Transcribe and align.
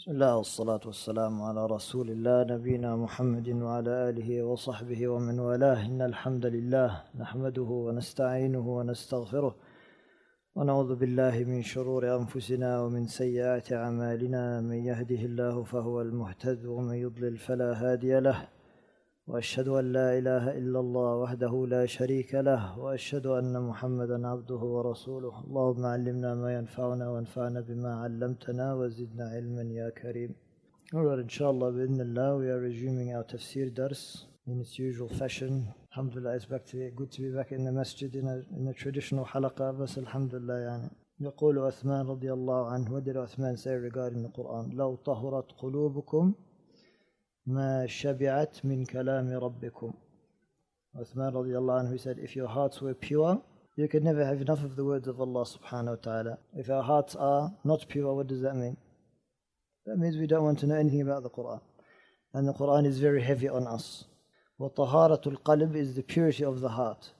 بسم 0.00 0.10
الله 0.10 0.36
والصلاة 0.36 0.80
والسلام 0.86 1.42
على 1.42 1.66
رسول 1.66 2.10
الله 2.10 2.44
نبينا 2.54 2.96
محمد 2.96 3.48
وعلى 3.48 3.90
آله 4.08 4.42
وصحبه 4.42 5.08
ومن 5.08 5.38
والاه. 5.40 5.86
إن 5.86 6.02
الحمد 6.02 6.46
لله 6.46 7.02
نحمده 7.18 7.70
ونستعينه 7.86 8.66
ونستغفره 8.76 9.54
ونعوذ 10.56 10.94
بالله 10.94 11.44
من 11.44 11.62
شرور 11.62 12.16
أنفسنا 12.16 12.80
ومن 12.82 13.06
سيئات 13.06 13.72
أعمالنا. 13.72 14.60
من 14.60 14.78
يهده 14.90 15.22
الله 15.30 15.64
فهو 15.64 16.00
المهتد 16.00 16.66
ومن 16.66 16.94
يضلل 16.94 17.36
فلا 17.36 17.70
هادي 17.82 18.20
له. 18.20 18.48
وأشهد 19.30 19.68
أن 19.68 19.92
لا 19.92 20.18
إله 20.18 20.44
إلا 20.60 20.80
الله 20.84 21.10
وحده 21.22 21.66
لا 21.74 21.86
شريك 21.86 22.34
له 22.34 22.78
وأشهد 22.78 23.26
أن 23.26 23.54
محمدا 23.68 24.18
عبده 24.32 24.62
ورسوله 24.76 25.34
اللهم 25.46 25.84
علمنا 25.94 26.30
ما 26.42 26.50
ينفعنا 26.58 27.04
وانفعنا 27.12 27.60
بما 27.68 27.92
علمتنا 28.02 28.66
وزدنا 28.78 29.24
علما 29.34 29.62
يا 29.80 29.88
كريم 29.90 30.32
Alright, 30.92 31.20
inshallah, 31.20 31.70
bismillah, 31.70 32.36
we 32.40 32.46
are 32.54 32.58
resuming 32.58 33.14
our 33.14 33.22
tafsir 33.22 33.72
dars 33.72 34.26
in 34.48 34.60
its 34.60 34.76
usual 34.76 35.08
fashion. 35.08 35.68
Alhamdulillah, 35.92 36.34
it's 36.34 36.46
back 36.46 36.64
to 36.70 36.90
good 36.98 37.12
to 37.12 37.20
be 37.22 37.30
back 37.38 37.52
in 37.52 37.62
the 37.64 37.70
masjid 37.70 38.12
in 38.16 38.26
a, 38.26 38.36
in 38.58 38.66
a 38.66 38.74
traditional 38.74 39.24
halaqa, 39.24 39.78
بس 39.78 39.98
alhamdulillah 39.98 40.58
يعني. 40.68 40.90
يقول 41.20 41.58
عثمان 41.58 42.06
رضي 42.06 42.32
الله 42.32 42.66
عنه, 42.66 42.90
what 42.90 43.04
did 43.04 43.14
Uthman 43.14 43.56
say 43.56 43.76
regarding 43.76 44.22
the 44.24 44.32
Quran? 44.36 44.74
لو 44.74 44.96
طهرت 44.96 45.52
قلوبكم 45.52 46.34
ما 47.49 47.85
شبعت 47.85 48.65
من 48.65 48.85
كلام 48.85 49.29
ربكم. 49.29 49.93
Uthman 50.95 51.33
رضي 51.33 51.57
الله 51.57 51.73
عنه, 51.79 51.91
he 51.91 51.97
said, 51.97 52.19
if 52.19 52.35
your 52.35 52.47
hearts 52.47 52.81
were 52.81 52.93
pure, 52.93 53.41
you 53.75 53.87
could 53.87 54.03
never 54.03 54.25
have 54.25 54.41
enough 54.41 54.63
of 54.63 54.75
the 54.75 54.85
words 54.85 55.07
of 55.07 55.19
Allah 55.19 55.45
subhanahu 55.45 55.89
wa 55.89 55.95
ta'ala. 55.95 56.37
If 56.55 56.69
our 56.69 56.83
hearts 56.83 57.15
are 57.15 57.53
not 57.63 57.87
pure, 57.89 58.13
what 58.13 58.27
does 58.27 58.41
that 58.41 58.55
mean? 58.55 58.77
That 59.85 59.97
means 59.97 60.17
we 60.17 60.27
don't 60.27 60.43
want 60.43 60.59
to 60.59 60.67
know 60.67 60.75
anything 60.75 61.01
about 61.01 61.23
the 61.23 61.29
Quran. 61.29 61.59
And 62.33 62.47
the 62.47 62.53
Quran 62.53 62.85
is 62.85 62.99
very 62.99 63.21
heavy 63.21 63.49
on 63.49 63.67
us. 63.67 64.05
وطهارة 64.59 65.21
القلب 65.21 65.75
is 65.75 65.95
the 65.95 66.03
purity 66.03 66.45
of 66.45 66.61
the 66.61 66.69
heart. 66.69 67.11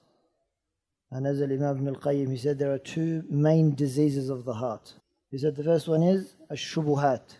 And 1.10 1.26
as 1.26 1.40
Imam 1.40 1.76
Ibn 1.76 1.88
al-Qayyim, 1.88 2.30
he 2.30 2.38
said 2.38 2.58
there 2.58 2.72
are 2.72 2.78
two 2.78 3.22
main 3.28 3.74
diseases 3.74 4.30
of 4.30 4.44
the 4.44 4.54
heart. 4.54 4.94
He 5.30 5.38
said 5.38 5.54
the 5.54 5.64
first 5.64 5.86
one 5.86 6.02
is 6.02 6.34
ash-shubuhat. 6.50 7.36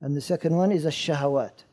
And 0.00 0.16
the 0.16 0.20
second 0.20 0.56
one 0.56 0.72
is 0.72 0.84
ash-shahawat. 0.84 1.64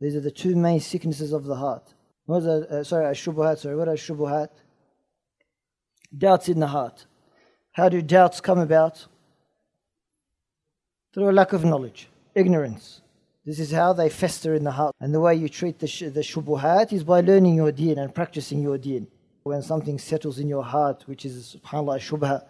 These 0.00 0.16
are 0.16 0.20
the 0.20 0.30
two 0.30 0.56
main 0.56 0.80
sicknesses 0.80 1.32
of 1.32 1.44
the 1.44 1.56
heart. 1.56 1.94
What 2.26 2.38
is 2.38 2.46
a, 2.46 2.80
uh, 2.80 2.84
sorry, 2.84 3.06
ash-shubuhat, 3.06 3.58
sorry, 3.58 3.76
what 3.76 3.88
are 3.88 3.94
shubuhat? 3.94 4.48
Doubts 6.16 6.48
in 6.48 6.60
the 6.60 6.66
heart. 6.66 7.06
How 7.72 7.88
do 7.88 8.02
doubts 8.02 8.40
come 8.40 8.58
about? 8.58 9.06
Through 11.14 11.30
a 11.30 11.32
lack 11.32 11.52
of 11.52 11.64
knowledge, 11.64 12.08
ignorance. 12.34 13.02
This 13.44 13.58
is 13.58 13.72
how 13.72 13.92
they 13.92 14.08
fester 14.08 14.54
in 14.54 14.64
the 14.64 14.70
heart. 14.70 14.94
And 15.00 15.12
the 15.12 15.20
way 15.20 15.34
you 15.34 15.48
treat 15.48 15.78
the, 15.78 15.86
sh- 15.86 16.10
the 16.12 16.20
shubuhat 16.20 16.92
is 16.92 17.02
by 17.02 17.20
learning 17.20 17.54
your 17.54 17.72
deen 17.72 17.98
and 17.98 18.14
practicing 18.14 18.62
your 18.62 18.78
deen. 18.78 19.08
When 19.42 19.62
something 19.62 19.98
settles 19.98 20.38
in 20.38 20.48
your 20.48 20.62
heart, 20.62 21.02
which 21.06 21.24
is 21.24 21.56
subhanAllah 21.64 21.96
a 21.96 21.98
shubha, 21.98 22.44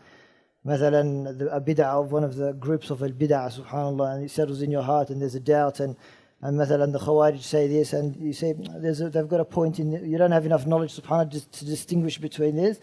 مثلا 0.67 1.39
the- 1.39 1.55
a 1.55 1.61
bid'ah 1.61 2.05
of 2.05 2.13
one 2.13 2.25
of 2.25 2.37
the 2.37 2.53
groups 2.53 2.91
of 2.91 3.03
al 3.03 3.09
bid'ah, 3.09 3.59
subhanAllah, 3.59 4.17
and 4.17 4.25
it 4.25 4.31
settles 4.31 4.61
in 4.61 4.71
your 4.71 4.83
heart 4.83 5.09
and 5.09 5.21
there's 5.21 5.35
a 5.35 5.41
doubt 5.41 5.81
and 5.81 5.97
and 6.43 6.59
مثلا 6.59 6.93
the 6.93 6.99
Khawarij 6.99 7.41
say 7.41 7.67
this 7.67 7.93
and 7.93 8.17
you 8.17 8.33
say 8.33 8.55
there's 8.81 9.01
a, 9.01 9.11
they've 9.11 9.29
got 9.29 9.41
a 9.41 9.45
point 9.45 9.79
in 9.79 9.93
you 9.93 10.19
don't 10.19 10.33
have 10.33 10.47
enough 10.47 10.67
knowledge 10.67 11.01
subhanAllah 11.01 11.29
just 11.31 11.53
to 11.53 11.65
distinguish 11.65 12.19
between 12.19 12.57
this 12.57 12.81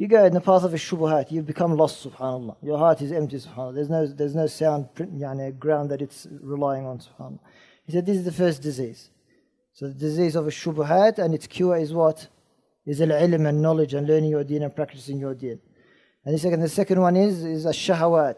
you 0.00 0.08
go 0.08 0.24
in 0.24 0.32
the 0.32 0.40
path 0.40 0.64
of 0.64 0.72
a 0.72 0.78
shubuhat, 0.78 1.30
you've 1.30 1.44
become 1.44 1.76
lost, 1.76 2.08
subhanAllah. 2.08 2.56
Your 2.62 2.78
heart 2.78 3.02
is 3.02 3.12
empty, 3.12 3.36
subhanAllah. 3.36 3.74
There's 3.74 3.90
no, 3.90 4.06
there's 4.06 4.34
no 4.34 4.46
sound 4.46 4.88
yani, 4.96 5.58
ground 5.58 5.90
that 5.90 6.00
it's 6.00 6.26
relying 6.40 6.86
on, 6.86 7.00
subhanAllah. 7.00 7.38
He 7.84 7.92
said, 7.92 8.06
This 8.06 8.16
is 8.16 8.24
the 8.24 8.32
first 8.32 8.62
disease. 8.62 9.10
So 9.74 9.88
the 9.88 9.92
disease 9.92 10.36
of 10.36 10.46
a 10.46 10.50
shubuhat 10.50 11.18
and 11.18 11.34
its 11.34 11.46
cure 11.46 11.76
is 11.76 11.92
what? 11.92 12.28
Is 12.86 13.02
al 13.02 13.08
ilm 13.08 13.46
and 13.46 13.60
knowledge 13.60 13.92
and 13.92 14.06
learning 14.06 14.30
your 14.30 14.42
deen 14.42 14.62
and 14.62 14.74
practicing 14.74 15.18
your 15.18 15.34
deen. 15.34 15.60
And 16.24 16.34
the 16.34 16.38
second, 16.38 16.60
the 16.60 16.70
second 16.70 16.98
one 16.98 17.16
is, 17.16 17.44
is 17.44 17.66
a 17.66 17.68
shahawat. 17.68 18.36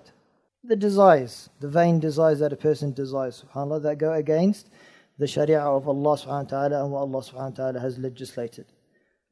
the 0.68 0.76
desires, 0.76 1.50
the 1.60 1.68
vain 1.68 2.00
desires 2.00 2.40
that 2.40 2.54
a 2.54 2.58
person 2.58 2.94
desires, 2.94 3.44
subhanAllah, 3.44 3.84
that 3.84 3.98
go 3.98 4.14
against 4.14 4.70
the 5.18 5.28
sharia 5.28 5.62
of 5.62 5.88
Allah 5.88 6.18
subhanahu 6.18 6.44
wa 6.44 6.50
ta'ala 6.50 6.84
and 6.84 6.92
what 6.92 7.00
Allah 7.00 7.22
subhanahu 7.22 7.52
wa 7.52 7.56
ta'ala 7.56 7.80
has 7.80 7.98
legislated. 7.98 8.66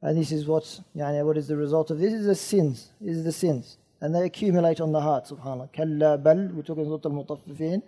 And 0.02 0.18
this 0.18 0.32
is 0.32 0.46
what, 0.46 0.64
yani, 0.94 1.24
what 1.24 1.36
is 1.36 1.48
the 1.48 1.56
result 1.56 1.90
of 1.90 1.98
this? 1.98 2.12
Is 2.12 2.26
the 2.26 2.34
sins. 2.34 2.90
This 3.00 3.16
is 3.16 3.24
the 3.24 3.32
sins. 3.32 3.78
And 4.00 4.14
they 4.14 4.24
accumulate 4.24 4.80
on 4.80 4.92
the 4.92 5.00
heart, 5.00 5.26
subhanAllah. 5.26 5.72
Kalla 5.72 6.18
bal, 6.18 6.48
we 6.54 6.62
took 6.62 6.78
in 6.78 6.84
Surah 6.84 7.00
Al-Mutaffifin. 7.04 7.82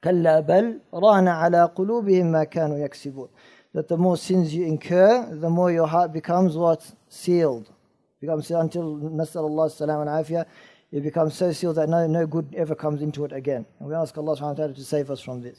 Kalla 0.00 0.42
bal, 0.42 0.80
rana 0.92 1.42
ala 1.44 1.72
qulubihim 1.74 2.26
ma 2.30 2.44
kanu 2.44 2.78
yaksibun. 2.86 3.28
That 3.72 3.88
the 3.88 3.96
more 3.96 4.16
sins 4.16 4.54
you 4.54 4.66
incur, 4.66 5.34
the 5.34 5.48
more 5.48 5.72
your 5.72 5.86
heart 5.86 6.12
becomes 6.12 6.56
what? 6.56 6.88
Sealed. 7.08 7.72
Becomes 8.20 8.46
sealed 8.46 8.62
until, 8.62 8.96
nas'alallah 8.96 9.70
salam 9.70 10.02
and 10.02 10.10
afiyah, 10.10 10.44
it 10.92 11.02
becomes 11.02 11.34
so 11.34 11.50
sealed 11.52 11.76
that 11.76 11.88
no, 11.88 12.06
no 12.06 12.26
good 12.26 12.54
ever 12.54 12.74
comes 12.74 13.00
into 13.00 13.24
it 13.24 13.32
again. 13.32 13.64
And 13.80 13.88
we 13.88 13.94
ask 13.94 14.16
Allah 14.16 14.36
subhanahu 14.36 14.48
wa 14.48 14.54
ta'ala 14.54 14.74
to 14.74 14.84
save 14.84 15.10
us 15.10 15.20
from 15.20 15.40
this. 15.40 15.58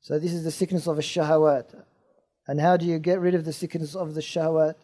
So 0.00 0.18
this 0.18 0.34
is 0.34 0.44
the 0.44 0.50
sickness 0.50 0.86
of 0.86 0.98
a 0.98 1.02
shahawat. 1.02 1.82
And 2.46 2.60
how 2.60 2.76
do 2.76 2.84
you 2.84 2.98
get 2.98 3.20
rid 3.20 3.34
of 3.34 3.46
the 3.46 3.52
sickness 3.54 3.94
of 3.96 4.14
the 4.14 4.20
shahwat? 4.20 4.74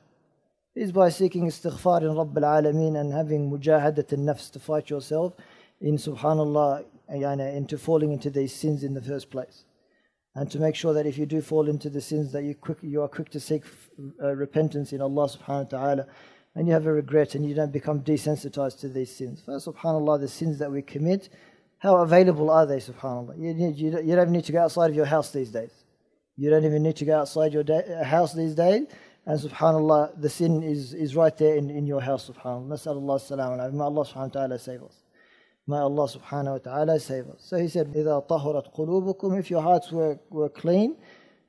Is 0.75 0.93
by 0.93 1.11
seeking 1.11 1.47
istighfar 1.47 2.03
in 2.03 2.17
Rabb 2.17 2.39
al-Alameen 2.39 2.99
and 2.99 3.13
having 3.13 3.51
mujahadat 3.51 4.13
al-nafs 4.13 4.51
to 4.53 4.61
fight 4.61 4.89
yourself 4.89 5.35
in 5.81 5.97
subhanallah 5.97 6.85
yani, 7.13 7.55
into 7.55 7.77
falling 7.77 8.13
into 8.13 8.31
these 8.31 8.55
sins 8.55 8.83
in 8.83 8.95
the 8.95 9.03
first 9.03 9.31
place. 9.31 9.65
And 10.35 10.51
to 10.53 10.59
make 10.59 10.77
sure 10.77 10.95
that 10.95 11.05
if 11.05 11.19
you 11.19 11.27
do 11.27 11.43
fall 11.43 11.69
into 11.69 11.91
the 11.91 12.01
sins 12.01 12.33
that 12.33 12.45
you 12.45 12.55
quick 12.55 12.79
you 12.81 13.03
are 13.03 13.09
quick 13.09 13.29
to 13.31 13.41
seek 13.41 13.65
uh, 14.23 14.35
repentance 14.37 14.93
in 14.93 15.01
Allah 15.01 15.29
subhanahu 15.29 15.73
wa 15.73 15.79
ta'ala 15.79 16.07
and 16.56 16.68
you 16.68 16.74
have 16.74 16.86
a 16.86 16.94
regret 16.94 17.36
and 17.36 17.48
you 17.48 17.56
don't 17.56 17.72
become 17.72 18.02
desensitized 18.02 18.80
to 18.82 18.90
these 18.90 19.16
sins. 19.16 19.42
First 19.46 19.68
subhanallah 19.68 20.20
the 20.20 20.28
sins 20.28 20.60
that 20.60 20.72
we 20.72 20.82
commit, 20.82 21.30
how 21.80 21.98
available 21.98 22.50
are 22.50 22.66
they 22.66 22.78
subhanallah? 22.78 23.38
You, 23.40 23.54
need, 23.54 23.78
you, 23.78 23.92
don't, 23.92 24.06
you 24.06 24.16
don't 24.16 24.32
need 24.32 24.46
to 24.46 24.52
go 24.52 24.62
outside 24.62 24.90
of 24.90 24.96
your 24.96 25.06
house 25.06 25.32
these 25.32 25.50
days. 25.50 25.72
You 26.38 26.50
don't 26.50 26.66
even 26.66 26.82
need 26.84 26.96
to 26.98 27.06
go 27.06 27.20
outside 27.20 27.54
your 27.54 27.64
day, 27.64 27.84
house 28.04 28.34
these 28.34 28.56
days. 28.56 28.88
And 29.26 29.40
subhanAllah, 29.40 30.22
the 30.22 30.30
sin 30.30 30.64
is, 30.64 30.94
is 30.94 31.16
right 31.16 31.36
there 31.38 31.56
in, 31.56 31.70
in 31.70 31.86
your 31.86 32.02
house, 32.02 32.30
subhanAllah. 32.30 32.68
Nas'alullah 32.68 33.22
salam 33.22 33.74
May 33.74 33.84
Allah 33.84 34.06
subhanahu 34.06 34.16
wa 34.16 34.28
ta'ala 34.28 34.60
save 34.60 34.84
us. 34.84 35.04
May 35.66 35.78
Allah 35.78 36.08
subhanahu 36.10 36.52
wa 36.52 36.58
ta'ala 36.58 37.00
save 37.00 37.28
us. 37.30 37.38
So 37.40 37.58
he 37.58 37.70
said, 37.70 37.94
إِذَا 37.94 38.28
طَهُرَتْ 38.28 38.76
قُلُوبُكُمْ 38.76 39.40
If 39.40 39.50
your 39.50 39.62
hearts 39.62 39.92
were, 39.92 40.20
were 40.30 40.50
clean, 40.50 40.98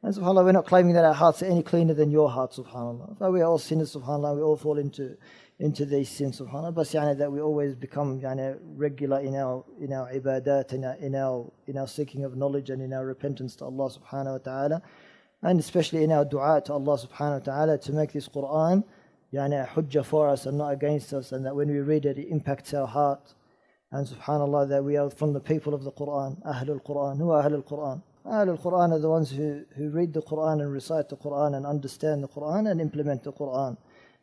and 0.01 0.15
subhanAllah, 0.15 0.45
we're 0.45 0.51
not 0.53 0.65
claiming 0.65 0.93
that 0.93 1.03
our 1.03 1.13
hearts 1.13 1.43
are 1.43 1.47
any 1.47 1.61
cleaner 1.61 1.93
than 1.93 2.09
your 2.09 2.29
heart, 2.29 2.53
subhanAllah. 2.53 3.17
But 3.19 3.33
we 3.33 3.41
are 3.41 3.45
all 3.45 3.57
sinners, 3.57 3.93
subhanAllah. 3.93 4.37
We 4.37 4.41
all 4.41 4.55
fall 4.55 4.77
into, 4.77 5.17
into 5.59 5.85
these 5.85 6.07
sins, 6.07 6.39
subhanAllah. 6.39 6.73
But 6.73 6.87
yani, 6.87 7.17
that 7.17 7.29
we 7.29 7.41
always 7.41 7.75
become 7.75 8.21
yani, 8.21 8.57
regular 8.61 9.19
in 9.19 9.35
our, 9.35 9.65
in 9.81 9.91
our 9.91 10.09
ibadat, 10.09 10.71
in 10.71 10.85
our, 10.85 10.95
in, 10.95 11.15
our, 11.15 11.51
in 11.67 11.77
our 11.77 11.87
seeking 11.87 12.23
of 12.23 12.37
knowledge 12.37 12.69
and 12.69 12.81
in 12.81 12.93
our 12.93 13.05
repentance 13.05 13.57
to 13.57 13.65
Allah 13.65 13.89
subhanahu 13.91 14.31
wa 14.31 14.37
ta'ala. 14.37 14.81
And 15.41 15.59
especially 15.59 16.05
in 16.05 16.13
our 16.13 16.23
dua 16.23 16.61
to 16.65 16.73
Allah 16.73 16.97
subhanahu 16.97 17.39
wa 17.39 17.39
ta'ala 17.39 17.77
to 17.79 17.91
make 17.91 18.13
this 18.13 18.29
Quran 18.29 18.85
yani, 19.33 19.61
a 19.61 19.67
hujjah 19.67 20.05
for 20.05 20.29
us 20.29 20.45
and 20.45 20.57
not 20.57 20.69
against 20.69 21.11
us. 21.11 21.33
And 21.33 21.45
that 21.45 21.53
when 21.53 21.69
we 21.69 21.79
read 21.79 22.05
it, 22.05 22.17
it 22.17 22.29
impacts 22.29 22.73
our 22.73 22.87
heart. 22.87 23.33
And 23.91 24.07
subhanAllah, 24.07 24.69
that 24.69 24.81
we 24.81 24.95
are 24.95 25.09
from 25.09 25.33
the 25.33 25.41
people 25.41 25.73
of 25.73 25.83
the 25.83 25.91
Quran, 25.91 26.41
Ahlul 26.45 26.81
Quran. 26.81 27.17
Who 27.17 27.31
are 27.31 27.43
Ahlul 27.43 27.65
Quran? 27.65 28.01
Ahlul 28.25 28.61
Quran 28.61 28.91
are 28.91 28.99
the 28.99 29.09
ones 29.09 29.31
who, 29.31 29.63
who 29.75 29.89
read 29.89 30.13
the 30.13 30.21
Quran 30.21 30.61
and 30.61 30.71
recite 30.71 31.09
the 31.09 31.17
Quran 31.17 31.55
and 31.55 31.65
understand 31.65 32.21
the 32.21 32.27
Quran 32.27 32.69
and 32.69 32.81
implement 32.81 33.23
the 33.23 33.31
Quran. 33.31 33.77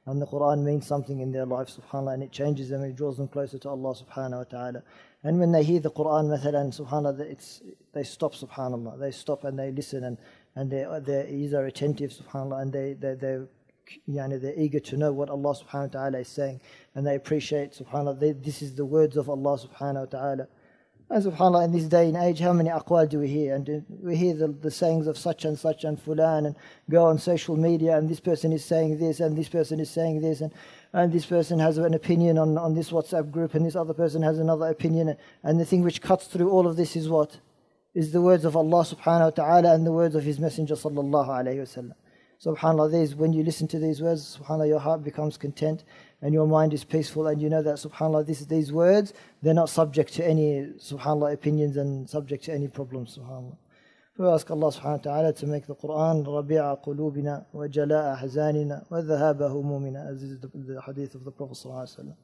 And 0.05 0.23
the 0.23 0.27
Quran 0.27 0.63
means 0.63 0.87
something 0.87 1.19
in 1.19 1.33
their 1.33 1.47
life, 1.47 1.69
subhanAllah, 1.69 2.15
and 2.15 2.23
it 2.23 2.31
changes 2.31 2.69
them 2.69 2.83
and 2.83 2.93
it 2.93 2.97
draws 2.97 3.17
them 3.17 3.27
closer 3.27 3.59
to 3.59 3.69
Allah 3.69 3.95
subhanahu 3.95 4.39
wa 4.39 4.45
ta'ala. 4.45 4.83
And 5.25 5.41
when 5.41 5.51
they 5.51 5.65
hear 5.65 5.81
the 5.81 5.91
Quran, 5.91 6.27
mathalan, 6.27 6.79
subhanAllah, 6.79 7.21
it's, 7.21 7.63
they 7.93 8.05
stop, 8.05 8.35
subhanAllah. 8.35 9.01
They 9.01 9.11
stop 9.11 9.43
and 9.43 9.59
they 9.59 9.73
listen 9.73 10.05
and, 10.05 10.19
and 10.55 10.71
their, 10.71 11.01
their 11.01 11.27
ears 11.27 11.55
are 11.55 11.67
attentive, 11.67 12.11
subhanAllah, 12.11 12.63
and 12.63 12.73
they, 12.73 12.93
they, 12.93 13.15
they're, 13.15 13.49
yani, 14.09 14.41
they're 14.41 14.55
eager 14.57 14.79
to 14.79 14.97
know 14.97 15.13
what 15.13 15.29
Allah 15.29 15.57
subhanahu 15.57 15.95
wa 15.95 16.01
ta'ala 16.01 16.19
is 16.19 16.29
saying. 16.29 16.61
And 16.95 17.05
they 17.05 17.17
appreciate, 17.17 17.73
subhanAllah, 17.73 18.21
they, 18.21 18.31
this 18.31 18.63
is 18.63 18.77
the 18.77 18.85
words 18.85 19.17
of 19.17 19.29
Allah 19.29 19.59
subhanahu 19.59 20.13
wa 20.13 20.19
ta'ala. 20.19 20.49
And 21.09 21.23
subhanAllah, 21.23 21.67
in 21.67 21.73
this 21.73 21.85
day 21.85 22.09
and 22.09 22.17
age, 22.17 22.41
how 22.41 22.53
many 22.53 22.69
aqwal 22.69 23.09
do 23.09 23.21
we 23.21 23.29
hear? 23.29 23.55
And 23.55 23.85
we 24.03 24.17
hear 24.17 24.35
the, 24.35 24.49
the 24.49 24.73
sayings 24.73 25.07
of 25.07 25.17
such 25.17 25.45
and 25.45 25.57
such 25.57 25.85
and 25.85 26.05
fulan, 26.05 26.47
and 26.47 26.57
go 26.91 27.05
on 27.05 27.19
social 27.19 27.57
media, 27.57 27.97
and 27.97 28.09
this 28.09 28.19
person 28.19 28.53
is 28.53 28.65
saying 28.65 28.99
this, 28.99 29.21
and 29.21 29.39
this 29.39 29.49
person 29.49 29.79
is 29.79 29.89
saying 29.89 30.21
this, 30.21 30.41
and, 30.41 30.53
and 30.93 31.13
this 31.13 31.25
person 31.25 31.61
has 31.61 31.79
an 31.79 31.95
opinion 31.95 32.39
on, 32.39 32.59
on 32.59 32.75
this 32.75 32.91
WhatsApp 32.91 33.31
group, 33.31 33.55
and 33.55 33.65
this 33.65 33.77
other 33.77 33.95
person 33.95 34.21
has 34.23 34.41
another 34.41 34.67
opinion. 34.67 35.17
And 35.45 35.61
the 35.61 35.65
thing 35.65 35.83
which 35.83 36.03
cuts 36.03 36.27
through 36.27 36.51
all 36.51 36.67
of 36.67 36.75
this 36.75 36.97
is 36.97 37.09
what? 37.09 37.39
Is 37.95 38.11
the 38.11 38.21
words 38.21 38.45
of 38.45 38.57
Allah 38.57 38.85
subhanahu 38.85 39.25
wa 39.25 39.31
ta'ala 39.31 39.75
and 39.75 39.87
the 39.87 39.93
words 39.93 40.17
of 40.17 40.25
His 40.25 40.41
Messenger 40.41 40.75
sallallahu 40.75 41.29
alayhi 41.29 41.59
wa 41.59 41.83
sallam. 41.83 41.95
Subhanallah, 42.44 42.92
these, 42.92 43.16
when 43.16 43.34
you 43.34 43.44
listen 43.44 43.68
to 43.68 43.78
these 43.78 44.02
words, 44.02 44.40
subhanAllah, 44.42 44.68
your 44.68 44.80
heart 44.80 45.04
becomes 45.04 45.38
content 45.38 45.84
and 46.24 46.34
your 46.34 46.48
mind 46.48 46.74
is 46.74 46.84
peaceful, 46.84 47.28
and 47.28 47.42
you 47.42 47.50
know 47.50 47.62
that, 47.62 47.76
subhanAllah, 47.76 48.26
this, 48.26 48.46
these 48.46 48.72
words, 48.72 49.14
they're 49.42 49.54
not 49.54 49.70
subject 49.70 50.14
to 50.14 50.28
any, 50.28 50.68
subhanAllah, 50.80 51.34
opinions 51.34 51.78
and 51.78 52.10
subject 52.10 52.46
to 52.46 52.54
any 52.54 52.68
problems, 52.68 53.18
subhanAllah. 53.18 53.58
We 54.18 54.28
ask 54.28 54.52
Allah 54.52 54.72
subhanahu 54.72 55.06
wa 55.06 55.12
ta'ala 55.14 55.34
to 55.34 55.48
make 55.48 55.66
the 55.66 55.76
Quran 55.76 56.26
ربيع 56.26 56.74
قلوبنا 56.84 57.46
وجلاء 57.54 58.14
أحزاننا 58.14 58.86
وذهاب 58.92 59.42
همومنا 59.42 60.12
as 60.12 60.22
is 60.22 60.40
the, 60.40 60.48
the 60.48 60.82
hadith 60.82 61.16
of 61.16 61.24
the 61.24 61.32
Prophet 61.32 61.56
صلى 61.56 61.66
الله 61.66 61.80
عليه 61.80 62.00
وسلم 62.00 62.16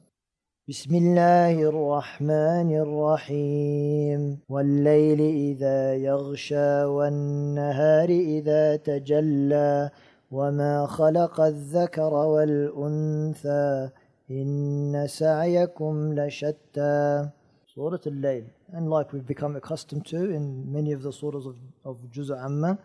بسم 0.69 0.95
الله 0.95 1.61
الرحمن 1.71 2.69
الرحيم 2.85 4.39
والليل 4.49 5.21
إذا 5.21 5.95
يغشى 5.95 6.83
والنهار 6.83 8.09
إذا 8.09 8.75
تجلى 8.75 9.89
وما 10.31 10.85
خلق 10.85 11.41
الذكر 11.41 12.13
والأنثى 12.13 13.89
إن 14.31 15.05
سعيكم 15.07 16.13
لشتى 16.13 17.29
Surah 17.67 17.99
Al-Layl. 18.05 18.45
And 18.71 18.89
like 18.89 19.11
we've 19.11 19.27
become 19.27 19.57
accustomed 19.57 20.05
to 20.05 20.31
in 20.31 20.71
many 20.71 20.93
of 20.93 21.01
the 21.01 21.11
surahs 21.11 21.45
of, 21.45 21.57
of 21.83 22.09
Juz' 22.09 22.31
Amma, 22.31 22.79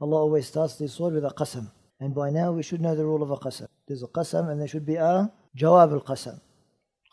Allah 0.00 0.16
always 0.16 0.46
starts 0.46 0.76
this 0.76 0.94
surah 0.94 1.12
with 1.12 1.26
a 1.26 1.34
qasam. 1.36 1.70
And 2.00 2.14
by 2.14 2.30
now 2.30 2.52
we 2.52 2.62
should 2.62 2.80
know 2.80 2.94
the 2.94 3.04
rule 3.04 3.22
of 3.22 3.30
a 3.30 3.36
qasam. 3.36 3.68
There's 3.86 4.02
a 4.02 4.06
qasam 4.06 4.48
and 4.48 4.58
there 4.58 4.68
should 4.68 4.86
be 4.86 4.94
a 4.94 5.30
jawab 5.54 5.92
al-qasam. 5.92 6.40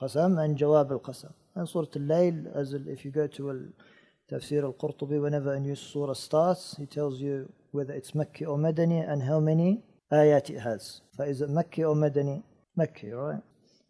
qasam 0.02 0.44
and 0.44 0.58
jawab 0.58 0.92
al 0.92 1.00
qasam. 1.00 1.34
And 1.56 1.68
Surah 1.68 1.88
al 1.96 2.02
Layl, 2.02 2.56
as 2.56 2.74
if 2.74 3.06
you 3.06 3.12
go 3.12 3.28
to 3.28 3.50
al 3.50 3.62
Tafsir 4.32 4.64
al 4.64 4.74
Qurtubi, 4.74 5.22
whenever 5.22 5.54
a 5.54 5.60
new 5.60 5.76
surah 5.76 6.14
starts, 6.14 6.76
he 6.78 6.86
tells 6.86 7.22
you 7.22 7.52
whether 7.72 7.94
it's 7.94 8.12
Makki 8.12 8.42
or 8.42 8.58
Madani 8.58 9.08
and 9.08 9.24
how 9.24 9.40
many 9.40 9.84
ayat 10.12 10.50
it 10.50 10.60
has. 10.60 11.02
So 11.16 11.24
is 11.24 11.42
it 11.42 11.50
Makki 11.50 11.88
or 11.88 11.96
Madani? 11.96 12.44
Makki, 12.78 13.14
right? 13.14 13.42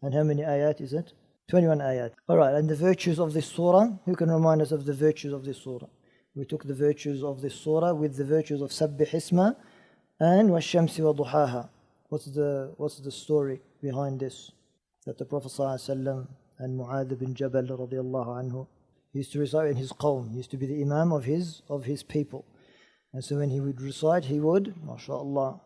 And 0.02 0.14
how 0.14 0.22
many 0.22 0.42
ayat 0.42 0.80
is 0.80 0.92
it? 0.92 1.12
21 1.48 1.78
ayat. 1.78 2.10
All 2.28 2.36
right, 2.36 2.54
and 2.54 2.68
the 2.68 2.74
virtues 2.74 3.18
of 3.18 3.32
this 3.32 3.46
surah, 3.46 3.88
who 4.04 4.14
can 4.14 4.30
remind 4.30 4.60
us 4.60 4.72
of 4.72 4.84
the 4.84 4.92
virtues 4.92 5.32
of 5.32 5.44
this 5.44 5.58
surah? 5.58 5.86
We 6.34 6.44
took 6.44 6.64
the 6.64 6.74
virtues 6.74 7.22
of 7.22 7.40
this 7.40 7.54
surah 7.54 7.94
with 7.94 8.16
the 8.16 8.24
virtues 8.24 8.60
of 8.60 8.70
Sabbih 8.70 9.08
Isma 9.10 9.56
and 10.20 10.50
Washamsi 10.50 11.00
wa 11.00 11.12
Duhaha. 11.12 11.68
What's 12.08 12.26
the, 12.26 12.74
what's 12.76 12.98
the 13.00 13.10
story 13.10 13.60
behind 13.80 14.20
this? 14.20 14.50
That 15.05 15.17
the 15.17 15.25
Prophet 15.25 15.49
ﷺ 15.49 16.27
and 16.59 16.79
Mu'adh 16.79 17.17
bin 17.17 17.33
Jabal 17.33 17.63
radiallahu 17.63 18.27
anhu 18.27 18.67
used 19.13 19.31
to 19.33 19.39
recite 19.39 19.69
in 19.69 19.75
his 19.75 19.91
qawm, 19.91 20.29
he 20.31 20.37
used 20.37 20.51
to 20.51 20.57
be 20.57 20.67
the 20.67 20.81
imam 20.81 21.11
of 21.11 21.25
his, 21.25 21.63
of 21.69 21.85
his 21.85 22.03
people. 22.03 22.45
And 23.13 23.23
so 23.23 23.37
when 23.37 23.49
he 23.49 23.59
would 23.59 23.81
recite, 23.81 24.25
he 24.25 24.39
would, 24.39 24.75
mashallah, 24.85 25.59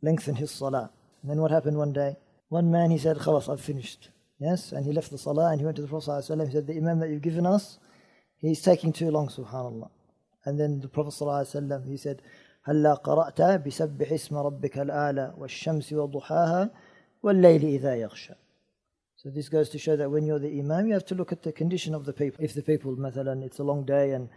lengthen 0.00 0.36
his 0.36 0.50
salah. 0.50 0.90
And 1.22 1.30
then 1.30 1.40
what 1.40 1.50
happened 1.50 1.76
one 1.76 1.92
day? 1.92 2.16
One 2.48 2.70
man, 2.70 2.90
he 2.90 2.98
said, 2.98 3.18
Khalas, 3.18 3.52
I've 3.52 3.60
finished. 3.60 4.10
Yes, 4.38 4.72
and 4.72 4.86
he 4.86 4.92
left 4.92 5.10
the 5.10 5.18
salah 5.18 5.50
and 5.50 5.60
he 5.60 5.64
went 5.64 5.76
to 5.76 5.82
the 5.82 5.88
Prophet 5.88 6.10
ﷺ. 6.10 6.46
He 6.46 6.52
said, 6.52 6.66
The 6.66 6.76
Imam 6.76 7.00
that 7.00 7.10
you've 7.10 7.20
given 7.20 7.44
us, 7.44 7.78
he's 8.38 8.62
taking 8.62 8.92
too 8.92 9.10
long, 9.10 9.28
subhanAllah. 9.28 9.90
And 10.44 10.58
then 10.58 10.80
the 10.80 10.88
Prophet 10.88 11.14
ﷺ, 11.14 11.86
he 11.86 11.96
said, 11.96 12.22
هلا 12.68 12.94
قرأت 12.94 13.66
بسبح 13.66 14.12
اسم 14.12 14.36
ربك 14.36 14.78
الأعلى 14.78 15.34
والشمس 15.38 15.92
وضحاها 15.92 16.70
والليل 17.22 17.64
إذا 17.64 17.94
يغشى 17.94 18.34
So 19.22 19.30
this 19.30 19.48
goes 19.48 19.68
to 19.70 19.78
show 19.78 19.96
that 19.96 20.10
when 20.10 20.26
you're 20.26 20.38
the 20.38 20.58
Imam, 20.60 20.86
you 20.86 20.92
have 20.92 21.06
to 21.06 21.14
look 21.14 21.32
at 21.32 21.42
the 21.42 21.52
condition 21.52 21.94
of 21.94 22.04
the 22.04 22.12
people. 22.12 22.44
If 22.44 22.54
the 22.54 22.62
people, 22.62 22.94
مثلا, 22.96 23.44
it's 23.44 23.58
a 23.58 23.64
long 23.64 23.84
day 23.84 24.12
and 24.12 24.28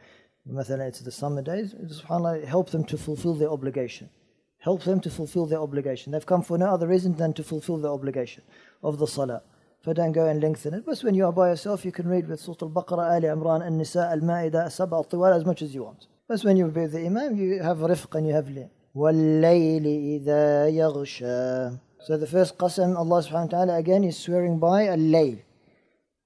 مثلا, 0.50 0.88
it's 0.88 1.02
the 1.02 1.12
summer 1.12 1.44
days, 1.44 1.74
subhanAllah, 1.74 2.46
help 2.46 2.72
them 2.72 2.84
to 2.86 2.98
fulfill 2.98 3.36
their 3.36 3.50
obligation. 3.50 4.10
Help 4.58 4.84
them 4.84 5.00
to 5.00 5.10
fulfill 5.10 5.46
their 5.46 5.60
obligation. 5.60 6.12
They've 6.12 6.26
come 6.26 6.42
for 6.42 6.58
no 6.58 6.68
other 6.68 6.88
reason 6.88 7.16
than 7.16 7.34
to 7.34 7.44
fulfill 7.44 7.78
their 7.78 7.92
obligation 7.92 8.44
of 8.84 8.98
the 8.98 9.08
salah. 9.08 9.44
So 9.84 9.94
don't 9.94 10.12
go 10.12 10.28
and 10.28 10.42
lengthen 10.42 10.76
it. 10.76 10.86
But 10.86 11.00
when 11.00 11.16
you 11.16 11.26
are 11.26 11.32
by 11.32 11.50
yourself, 11.50 11.84
you 11.84 11.92
can 11.92 12.08
read 12.08 12.28
with 12.28 12.40
Surah 12.40 12.58
Al-Baqarah, 12.62 13.16
Ali 13.16 13.28
Imran, 13.28 13.66
An-Nisa, 13.66 14.10
Al-Ma'idah, 14.12 14.68
Sab'a, 14.68 14.94
Al-Tiwal 14.94 15.36
as 15.36 15.46
much 15.46 15.64
as 15.64 15.74
you 15.74 15.84
want. 15.84 16.06
But 16.28 16.42
when 16.44 16.58
you're 16.58 16.68
with 16.68 16.92
the 16.92 17.06
Imam, 17.06 17.36
you 17.36 17.62
have 17.62 17.80
rifq 17.80 18.16
and 18.16 18.28
you 18.28 18.34
have 18.34 18.48
lin. 18.50 18.70
وَاللَّيْلِ 18.96 20.26
إِذَا 20.26 20.70
يَغْشَى 20.70 21.80
so 22.05 22.17
the 22.17 22.27
first 22.27 22.57
qasam, 22.59 22.97
Allah 22.97 23.23
subhanahu 23.23 23.53
wa 23.53 23.65
ta'ala 23.65 23.77
again 23.77 24.05
is 24.05 24.17
swearing 24.17 24.59
by 24.59 24.87
al-layl. 24.87 25.41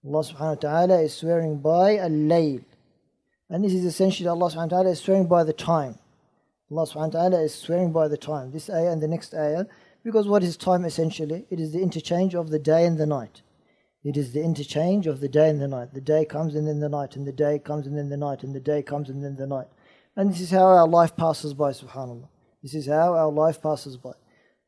Allah 0.04 0.24
subhanahu 0.24 0.38
wa 0.38 0.54
ta'ala 0.54 1.00
is 1.02 1.14
swearing 1.14 1.58
by 1.58 1.96
al-layl. 1.96 2.64
And 3.48 3.64
this 3.64 3.74
is 3.74 3.84
essentially 3.84 4.28
Allah 4.28 4.50
subhanahu 4.50 4.72
wa 4.72 4.78
ta'ala 4.78 4.90
is 4.90 5.00
swearing 5.00 5.26
by 5.26 5.44
the 5.44 5.52
time. 5.52 5.98
Allah 6.70 6.86
subhanahu 6.86 7.14
wa 7.14 7.20
ta'ala 7.20 7.42
is 7.42 7.54
swearing 7.54 7.92
by 7.92 8.08
the 8.08 8.16
time. 8.16 8.52
This 8.52 8.70
ayah 8.70 8.92
and 8.92 9.02
the 9.02 9.08
next 9.08 9.34
ayah. 9.34 9.64
Because 10.04 10.26
what 10.28 10.42
is 10.42 10.56
time 10.56 10.84
essentially? 10.84 11.46
It 11.50 11.60
is 11.60 11.72
the 11.72 11.80
interchange 11.80 12.34
of 12.34 12.50
the 12.50 12.58
day 12.58 12.86
and 12.86 12.98
the 12.98 13.06
night. 13.06 13.42
It 14.02 14.16
is 14.16 14.32
the 14.32 14.42
interchange 14.42 15.06
of 15.06 15.20
the 15.20 15.28
day 15.28 15.50
and 15.50 15.60
the 15.60 15.68
night. 15.68 15.92
The 15.92 16.00
day 16.00 16.24
comes 16.24 16.54
and 16.54 16.66
then 16.66 16.80
the 16.80 16.88
night, 16.88 17.16
and 17.16 17.26
the 17.26 17.32
day 17.32 17.58
comes 17.58 17.86
and 17.86 17.98
then 17.98 18.08
the 18.08 18.16
night, 18.16 18.42
and 18.42 18.54
the 18.54 18.60
day 18.60 18.82
comes 18.82 19.10
and 19.10 19.22
then 19.22 19.36
the 19.36 19.46
night. 19.46 19.66
And 20.16 20.30
this 20.30 20.40
is 20.40 20.50
how 20.50 20.64
our 20.64 20.88
life 20.88 21.16
passes 21.16 21.52
by, 21.52 21.72
subhanAllah. 21.72 22.28
This 22.62 22.74
is 22.74 22.86
how 22.86 23.14
our 23.14 23.30
life 23.30 23.60
passes 23.60 23.96
by. 23.98 24.12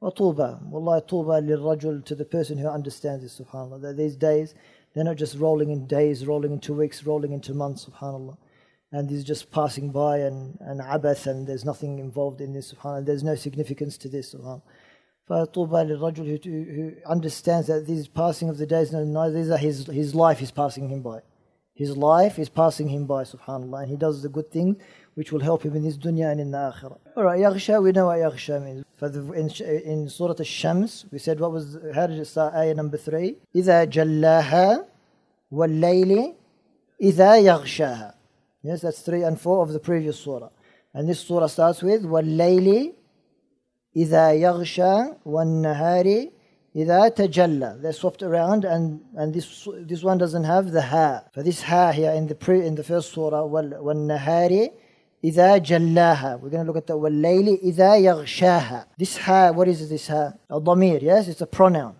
وطوبى 0.01 0.59
والله 0.71 0.99
طوبى 0.99 1.39
للرجل 1.41 2.03
to 2.05 2.15
the 2.15 2.25
person 2.25 2.57
who 2.57 2.67
understands 2.67 3.23
this 3.23 3.39
subhanallah 3.39 3.81
that 3.81 3.97
these 3.97 4.15
days 4.15 4.53
they're 4.93 5.03
not 5.03 5.17
just 5.17 5.37
rolling 5.37 5.71
in 5.71 5.87
days 5.87 6.25
rolling 6.25 6.53
into 6.53 6.73
weeks 6.73 7.03
rolling 7.03 7.31
into 7.31 7.53
months 7.53 7.85
subhanallah 7.85 8.37
and 8.91 9.09
these 9.09 9.23
just 9.23 9.51
passing 9.51 9.91
by 9.91 10.17
and, 10.19 10.57
and 10.61 10.81
abath 10.81 11.27
and 11.27 11.47
there's 11.47 11.65
nothing 11.65 11.99
involved 11.99 12.41
in 12.41 12.53
this 12.53 12.73
subhanallah 12.73 13.05
there's 13.05 13.23
no 13.23 13.35
significance 13.35 13.97
to 13.97 14.07
this 14.07 14.33
subhanallah 14.33 14.61
فطوبى 15.29 15.83
للرجل 15.83 16.45
who, 16.45 16.91
understands 17.05 17.67
that 17.67 17.85
this 17.85 18.07
passing 18.07 18.49
of 18.49 18.57
the 18.57 18.65
days 18.65 18.93
and 18.93 19.13
nights, 19.13 19.33
these 19.33 19.49
are 19.49 19.57
his, 19.57 19.85
his 19.87 20.15
life 20.15 20.41
is 20.41 20.51
passing 20.51 20.87
him 20.89 21.01
by. 21.01 21.19
His 21.73 21.95
life 21.97 22.39
is 22.39 22.49
passing 22.49 22.87
him 22.87 23.05
by, 23.05 23.23
subhanAllah, 23.23 23.81
and 23.81 23.89
he 23.89 23.97
does 23.97 24.23
the 24.23 24.29
good 24.29 24.49
things 24.49 24.77
which 25.15 25.31
will 25.31 25.39
help 25.39 25.63
him 25.63 25.75
in 25.75 25.83
this 25.83 25.97
dunya 25.97 26.31
and 26.31 26.39
in 26.39 26.51
the 26.51 26.57
akhirah. 26.57 26.97
Alright, 27.17 27.39
yaghsha, 27.39 27.81
we 27.81 27.91
know 27.91 28.05
what 28.07 28.19
yaghsha 28.19 28.63
means. 28.63 28.85
For 28.97 29.09
the, 29.09 29.31
in, 29.33 29.49
in 29.81 30.09
Surah 30.09 30.35
Al-Shams, 30.37 31.05
we 31.11 31.19
said 31.19 31.39
what 31.39 31.51
was, 31.51 31.77
how 31.95 32.07
did 32.07 32.19
it 32.19 32.25
start? 32.25 32.53
Ayah 32.53 32.75
number 32.75 32.97
three. 32.97 33.37
إِذَا 33.55 33.87
جَلَّاهَا 33.91 34.85
وَاللَّيْلِ 35.51 36.35
إِذَا 37.01 37.31
يَغْشَاهَا 37.41 38.13
Yes, 38.63 38.81
that's 38.81 39.01
three 39.01 39.23
and 39.23 39.39
four 39.39 39.63
of 39.63 39.73
the 39.73 39.79
previous 39.79 40.19
surah. 40.19 40.49
And 40.93 41.09
this 41.09 41.19
surah 41.19 41.47
starts 41.47 41.81
with 41.81 42.03
وَاللَّيْلِ 42.03 42.93
إذا 43.97 44.31
يغشى 44.33 45.15
والنهار 45.25 46.29
إذا 46.75 47.09
تجلى. 47.09 47.81
They're 47.81 47.93
swapped 47.93 48.21
around 48.21 48.63
and, 48.65 49.01
and 49.15 49.33
this, 49.33 49.67
this 49.79 50.03
one 50.03 50.19
doesn't 50.19 50.43
have 50.43 50.71
the 50.71 50.83
ha. 50.83 51.23
For 51.33 51.41
this 51.41 51.63
ha 51.63 51.91
here 51.91 52.11
in 52.11 52.27
the, 52.27 52.35
pre, 52.35 52.63
in 52.63 52.75
the 52.75 52.83
first 52.83 53.13
surah, 53.13 53.41
والنهار 53.47 54.69
إذا 55.23 55.57
جلاها. 55.57 56.39
We're 56.41 56.49
going 56.49 56.65
to 56.65 56.71
look 56.71 56.77
at 56.77 56.87
the 56.87 56.93
والليل 56.93 57.59
إذا 57.63 57.97
يغشاها. 57.97 58.85
This 58.97 59.17
ha, 59.17 59.51
what 59.51 59.67
is 59.67 59.89
this 59.89 60.07
ha? 60.07 60.33
A 60.49 60.59
dhamir, 60.59 61.01
yes? 61.01 61.27
It's 61.27 61.41
a 61.41 61.47
pronoun. 61.47 61.95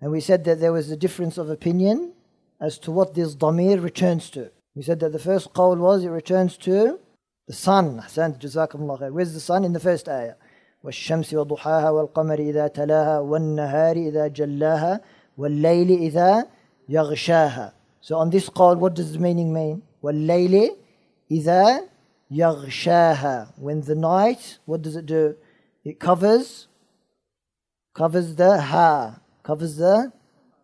And 0.00 0.12
we 0.12 0.20
said 0.20 0.44
that 0.44 0.60
there 0.60 0.72
was 0.72 0.90
a 0.90 0.96
difference 0.96 1.38
of 1.38 1.48
opinion 1.48 2.12
as 2.60 2.78
to 2.78 2.90
what 2.92 3.14
this 3.14 3.34
dhamir 3.34 3.82
returns 3.82 4.30
to. 4.30 4.50
We 4.74 4.82
said 4.82 5.00
that 5.00 5.12
the 5.12 5.18
first 5.18 5.54
qawl 5.54 5.78
was 5.78 6.04
it 6.04 6.10
returns 6.10 6.56
to 6.58 6.98
the 7.46 7.52
sun. 7.52 7.96
Where's 7.96 9.32
the 9.32 9.40
sun 9.40 9.64
in 9.64 9.72
the 9.72 9.80
first 9.80 10.08
ayah? 10.08 10.34
والشمس 10.84 11.34
وضحاها 11.34 11.90
والقمر 11.90 12.38
إذا 12.38 12.66
تلاها 12.66 13.18
والنهار 13.18 13.96
إذا 13.96 14.26
جلاها 14.26 15.00
والليل 15.38 15.90
إذا 15.90 16.46
يغشاها 16.88 17.72
So 18.00 18.16
on 18.18 18.30
this 18.30 18.48
call, 18.48 18.76
what 18.76 18.94
does 18.94 19.12
the 19.12 19.18
meaning 19.18 19.52
mean? 19.52 19.82
والليل 20.02 20.76
إذا 21.30 21.80
يغشاها 22.30 23.58
When 23.58 23.82
the 23.82 23.94
night, 23.94 24.58
what 24.64 24.82
does 24.82 24.96
it 24.96 25.06
do? 25.06 25.36
It 25.84 26.00
covers, 26.00 26.68
covers 27.94 28.34
the 28.34 28.60
ha, 28.60 29.20
covers 29.42 29.76
the, 29.76 30.12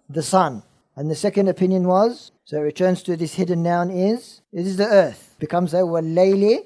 the 0.08 0.22
sun. 0.22 0.62
And 0.96 1.10
the 1.10 1.14
second 1.14 1.48
opinion 1.48 1.86
was, 1.86 2.32
so 2.44 2.58
it 2.58 2.60
returns 2.60 3.02
to 3.04 3.16
this 3.16 3.34
hidden 3.34 3.62
noun 3.62 3.90
is, 3.90 4.42
it 4.52 4.66
is 4.66 4.76
the 4.76 4.86
earth. 4.86 5.36
Becomes 5.38 5.72
a 5.74 5.78
والليل 5.78 6.64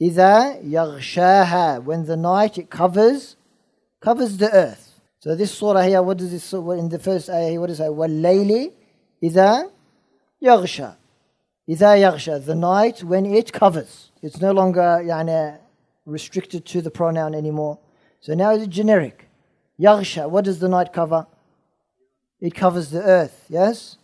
إذا 0.00 0.62
يغشاها 0.64 1.84
when 1.84 2.04
the 2.06 2.16
night 2.16 2.58
it 2.58 2.68
covers 2.68 3.36
covers 4.00 4.36
the 4.36 4.52
earth. 4.52 5.00
So 5.20 5.36
this 5.36 5.56
surah 5.56 5.82
here, 5.82 6.02
what 6.02 6.18
does 6.18 6.32
this 6.32 6.52
in 6.52 6.88
the 6.88 6.98
first 6.98 7.30
ayah 7.30 7.60
what 7.60 7.68
does 7.68 7.78
it 7.78 7.84
say? 7.84 7.88
وَاللَّيْلِ 7.88 8.72
إِذَا 9.22 9.70
يَغْشَى 10.42 10.96
إِذَا 11.68 11.96
يَغْشَى 11.96 12.44
The 12.44 12.54
night 12.54 13.02
when 13.04 13.26
it 13.26 13.52
covers. 13.52 14.10
It's 14.22 14.40
no 14.40 14.52
longer 14.52 15.00
يعني, 15.04 15.58
restricted 16.06 16.66
to 16.66 16.82
the 16.82 16.90
pronoun 16.90 17.34
anymore. 17.34 17.78
So 18.20 18.34
now 18.34 18.50
it's 18.50 18.66
generic. 18.66 19.28
يَغْشَى 19.78 20.28
What 20.28 20.44
does 20.44 20.58
the 20.58 20.68
night 20.68 20.92
cover? 20.92 21.26
It 22.40 22.54
covers 22.54 22.90
the 22.90 23.02
earth, 23.02 23.46
yes? 23.48 23.98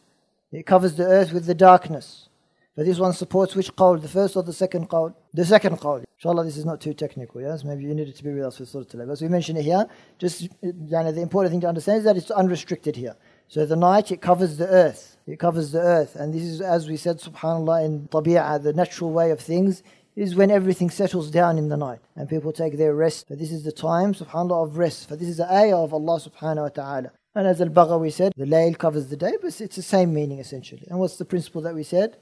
It 0.52 0.64
covers 0.64 0.94
the 0.94 1.04
earth 1.04 1.32
with 1.32 1.47
the 1.47 1.54
darkness. 1.54 2.28
But 2.76 2.87
this 2.87 3.00
one 3.00 3.12
supports 3.12 3.56
which 3.56 3.75
qawl, 3.75 4.00
the 4.00 4.06
first 4.06 4.37
or 4.37 4.44
the 4.44 4.52
second 4.52 4.88
qawl? 4.88 5.12
The 5.35 5.44
second 5.44 5.80
qawl. 5.80 6.04
Inshallah, 6.16 6.44
this 6.44 6.56
is 6.56 6.64
not 6.64 6.80
too 6.80 6.94
technical, 6.94 7.40
yes? 7.40 7.64
Maybe 7.64 7.82
you 7.82 7.92
needed 7.92 8.14
to 8.14 8.23
be 8.23 8.32
with 8.32 8.44
us 8.44 8.58
for 8.58 8.66
Surah 8.66 8.85
Al 8.94 9.11
As 9.11 9.20
we 9.20 9.26
mentioned 9.26 9.58
it 9.58 9.64
here, 9.64 9.85
just 10.18 10.49
yani, 10.62 11.12
the 11.12 11.20
important 11.20 11.50
thing 11.50 11.61
to 11.62 11.66
understand 11.66 11.99
is 11.99 12.04
that 12.04 12.16
it's 12.16 12.30
unrestricted 12.30 12.94
here. 12.94 13.16
So 13.53 13.67
the 13.67 13.75
night, 13.75 14.12
it 14.12 14.19
covers 14.19 14.57
the 14.57 14.67
earth. 14.67 15.17
It 15.27 15.38
covers 15.38 15.72
the 15.72 15.79
earth. 15.79 16.15
And 16.15 16.33
this 16.33 16.41
is, 16.41 16.60
as 16.60 16.89
we 16.89 16.98
said, 16.98 17.19
subhanAllah, 17.19 17.86
in 17.86 18.07
tabi'ah, 18.07 18.63
the 18.63 18.74
natural 18.74 19.12
way 19.12 19.29
of 19.29 19.39
things, 19.39 19.83
is 20.15 20.33
when 20.33 20.50
everything 20.50 20.89
settles 20.89 21.29
down 21.29 21.60
in 21.60 21.69
the 21.69 21.77
night 21.77 22.00
and 22.15 22.27
people 22.27 22.51
take 22.51 22.79
their 22.79 22.95
rest. 22.95 23.27
But 23.29 23.38
this 23.38 23.51
is 23.51 23.63
the 23.63 23.72
time, 23.72 24.15
subhanAllah, 24.15 24.63
of 24.63 24.79
rest. 24.79 25.07
For 25.07 25.15
this 25.15 25.29
is 25.29 25.38
the 25.38 25.53
ayah 25.53 25.77
of 25.77 25.93
Allah 25.93 26.19
subhanahu 26.19 26.63
wa 26.63 26.69
ta'ala. 26.69 27.12
And 27.36 27.45
as 27.45 27.62
Al-Baghawi 27.62 28.12
said, 28.12 28.33
the 28.36 28.45
layl 28.45 28.75
covers 28.75 29.10
the 29.10 29.17
day, 29.17 29.33
but 29.39 29.62
it's 29.62 29.75
the 29.75 29.83
same 29.83 30.15
meaning 30.15 30.39
essentially. 30.39 30.88
And 30.89 30.98
what's 30.98 31.17
the 31.17 31.25
principle 31.25 31.62
that 31.62 31.75
we 31.75 31.83
said? 31.83 32.17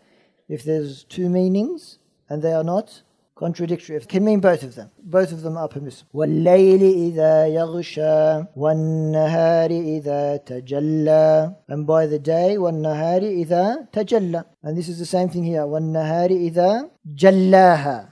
if 0.51 0.65
there's 0.65 1.05
two 1.05 1.29
meanings 1.29 1.97
and 2.27 2.41
they 2.41 2.51
are 2.51 2.63
not 2.63 3.03
contradictory. 3.40 3.96
It 3.96 4.08
can 4.08 4.25
mean 4.25 4.40
both 4.40 4.62
of 4.62 4.75
them. 4.75 4.90
Both 5.02 5.30
of 5.30 5.42
them 5.42 5.56
are 5.56 5.68
permissible. 5.68 6.10
وَاللَّيْلِ 6.14 6.82
إِذَا 7.12 7.48
يَغْشَى 7.52 8.48
وَالنَّهَارِ 8.56 9.70
إِذَا 9.70 10.44
تَجَلَّى 10.46 11.56
And 11.68 11.86
by 11.86 12.06
the 12.06 12.18
day, 12.18 12.56
وَالنَّهَارِ 12.56 13.22
إِذَا 13.44 13.90
تَجَلَّى 13.92 14.44
And 14.62 14.76
this 14.76 14.88
is 14.88 14.98
the 14.98 15.06
same 15.06 15.28
thing 15.28 15.44
here. 15.44 15.62
وَالنَّهَارِ 15.62 16.30
إِذَا 16.30 16.90
جَلَّاهَا 17.14 18.08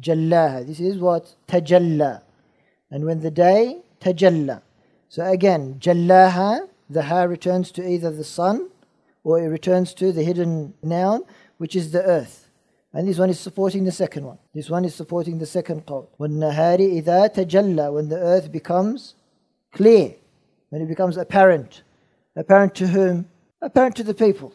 جَلَّاهَا 0.00 0.66
This 0.66 0.78
is 0.78 0.98
what? 0.98 1.34
تَجَلَّى 1.48 2.22
And 2.92 3.04
when 3.04 3.20
the 3.20 3.30
day, 3.32 3.82
تَجَلَّى 4.00 4.62
So 5.08 5.24
again, 5.24 5.76
جَلَّاهَا 5.80 6.68
The 6.88 7.02
ha 7.02 7.22
returns 7.24 7.72
to 7.72 7.86
either 7.86 8.12
the 8.12 8.24
sun 8.24 8.70
or 9.24 9.40
it 9.40 9.48
returns 9.48 9.94
to 9.94 10.12
the 10.12 10.22
hidden 10.22 10.74
noun 10.82 11.24
which 11.58 11.74
is 11.74 11.90
the 11.90 12.02
earth. 12.04 12.43
And 12.94 13.06
this 13.06 13.18
one 13.18 13.30
is 13.30 13.38
supporting 13.38 13.84
the 13.84 13.92
second 13.92 14.24
one. 14.24 14.38
This 14.52 14.68
one 14.68 14.84
is 14.84 14.94
supporting 14.94 15.38
the 15.38 15.46
second 15.46 15.86
qawl. 15.86 16.08
وَالنَّهَارِ 16.18 17.04
إِذَا 17.04 17.34
تَجَلَّى 17.34 17.92
When 17.92 18.08
the 18.08 18.18
earth 18.18 18.50
becomes 18.50 19.14
clear, 19.72 20.14
when 20.70 20.82
it 20.82 20.88
becomes 20.88 21.16
apparent. 21.16 21.82
Apparent 22.34 22.74
to 22.76 22.88
whom? 22.88 23.28
Apparent 23.62 23.94
to 23.96 24.02
the 24.02 24.14
people. 24.14 24.52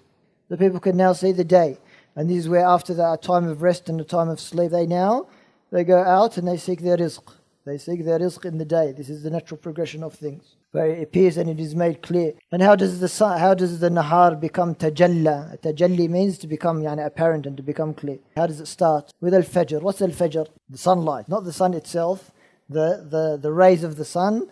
The 0.49 0.57
people 0.57 0.79
can 0.79 0.97
now 0.97 1.13
see 1.13 1.31
the 1.31 1.43
day. 1.43 1.77
And 2.15 2.29
this 2.29 2.37
is 2.37 2.49
where 2.49 2.65
after 2.65 2.93
that 2.95 3.21
time 3.21 3.47
of 3.47 3.61
rest 3.61 3.89
and 3.89 3.99
the 3.99 4.03
time 4.03 4.29
of 4.29 4.39
sleep, 4.39 4.71
they 4.71 4.85
now, 4.85 5.27
they 5.71 5.83
go 5.83 6.01
out 6.01 6.37
and 6.37 6.47
they 6.47 6.57
seek 6.57 6.81
their 6.81 6.97
rizq. 6.97 7.23
They 7.65 7.77
seek 7.77 8.03
their 8.05 8.19
rizq 8.19 8.45
in 8.45 8.57
the 8.57 8.65
day. 8.65 8.91
This 8.91 9.09
is 9.09 9.23
the 9.23 9.29
natural 9.29 9.57
progression 9.57 10.03
of 10.03 10.13
things 10.13 10.55
where 10.72 10.86
it 10.86 11.02
appears 11.02 11.36
and 11.36 11.50
it 11.50 11.58
is 11.58 11.74
made 11.74 12.02
clear. 12.02 12.32
And 12.52 12.62
how 12.62 12.76
does 12.76 13.00
the 13.00 13.08
sun, 13.08 13.38
how 13.38 13.54
does 13.54 13.80
the 13.80 13.88
nahar 13.88 14.40
become 14.40 14.74
tajalla? 14.74 15.60
Tajalli 15.60 16.08
means 16.08 16.38
to 16.38 16.46
become 16.46 16.82
yani, 16.82 17.04
apparent 17.04 17.46
and 17.46 17.56
to 17.56 17.62
become 17.62 17.92
clear. 17.94 18.18
How 18.36 18.46
does 18.46 18.60
it 18.60 18.66
start? 18.66 19.12
With 19.20 19.34
al 19.34 19.42
fajr. 19.42 19.82
What's 19.82 20.00
al 20.00 20.08
fajr? 20.08 20.46
The 20.68 20.78
sunlight, 20.78 21.28
not 21.28 21.44
the 21.44 21.52
sun 21.52 21.74
itself. 21.74 22.30
The, 22.68 23.04
the, 23.10 23.36
the 23.36 23.52
rays 23.52 23.82
of 23.82 23.96
the 23.96 24.04
sun 24.04 24.48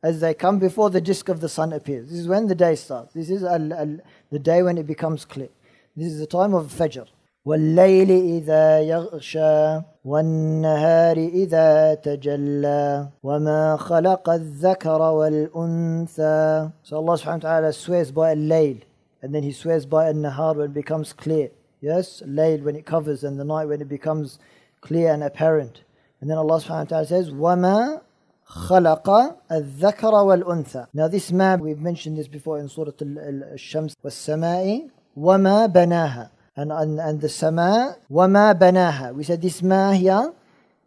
as 0.00 0.20
they 0.20 0.32
come 0.32 0.60
before 0.60 0.90
the 0.90 1.00
disk 1.00 1.28
of 1.28 1.40
the 1.40 1.48
sun 1.48 1.72
appears. 1.72 2.08
This 2.08 2.20
is 2.20 2.28
when 2.28 2.46
the 2.46 2.54
day 2.54 2.76
starts. 2.76 3.14
This 3.14 3.30
is 3.30 3.42
al, 3.42 3.72
al, 3.72 3.98
the 4.30 4.38
day 4.38 4.62
when 4.62 4.78
it 4.78 4.86
becomes 4.86 5.24
clear. 5.24 5.48
This 5.96 6.12
is 6.12 6.20
the 6.20 6.26
time 6.26 6.54
of 6.54 6.66
fajr. 6.66 7.08
والليل 7.44 8.10
إذا 8.10 8.80
يغشى 8.80 9.80
والنهار 10.04 11.16
إذا 11.16 11.94
تجلى 11.94 13.08
وما 13.22 13.76
خلق 13.76 14.30
الذكر 14.30 15.00
والأنثى 15.02 16.70
So 16.82 16.96
Allah 16.96 17.14
subhanahu 17.18 17.44
wa 17.44 17.50
ta'ala 17.50 17.72
swears 17.72 18.10
by 18.12 18.30
al-layl 18.30 18.82
and 19.22 19.34
then 19.34 19.42
he 19.42 19.52
swears 19.52 19.86
by 19.86 20.08
al-nahar 20.08 20.56
when 20.56 20.66
it 20.66 20.74
becomes 20.74 21.12
clear. 21.12 21.50
Yes, 21.80 22.22
layl 22.26 22.62
when 22.62 22.76
it 22.76 22.86
covers 22.86 23.24
and 23.24 23.38
the 23.38 23.44
night 23.44 23.66
when 23.66 23.80
it 23.80 23.88
becomes 23.88 24.38
clear 24.80 25.12
and 25.12 25.22
apparent. 25.22 25.82
And 26.20 26.28
then 26.28 26.38
Allah 26.38 26.60
subhanahu 26.60 26.90
wa 26.90 27.02
ta'ala 27.02 27.06
says 27.06 27.30
وما 27.30 28.00
خلق 28.46 29.08
الذكر 29.52 30.12
والأنثى 30.12 30.86
Now 30.94 31.08
this 31.08 31.32
map, 31.32 31.60
we've 31.60 31.80
mentioned 31.80 32.18
this 32.18 32.28
before 32.28 32.58
in 32.58 32.68
Surah 32.68 32.92
Al-Shams 33.00 33.94
والسماء 34.04 34.88
وما 35.16 35.66
بناها 35.66 36.30
and, 36.58 36.72
and, 36.72 36.98
and 36.98 37.20
the 37.20 37.28
sama, 37.28 37.96
wama 38.10 38.52
banaha. 38.58 39.14
We 39.14 39.22
said 39.22 39.40
this 39.40 39.62
ma 39.62 39.92
here, 39.92 40.32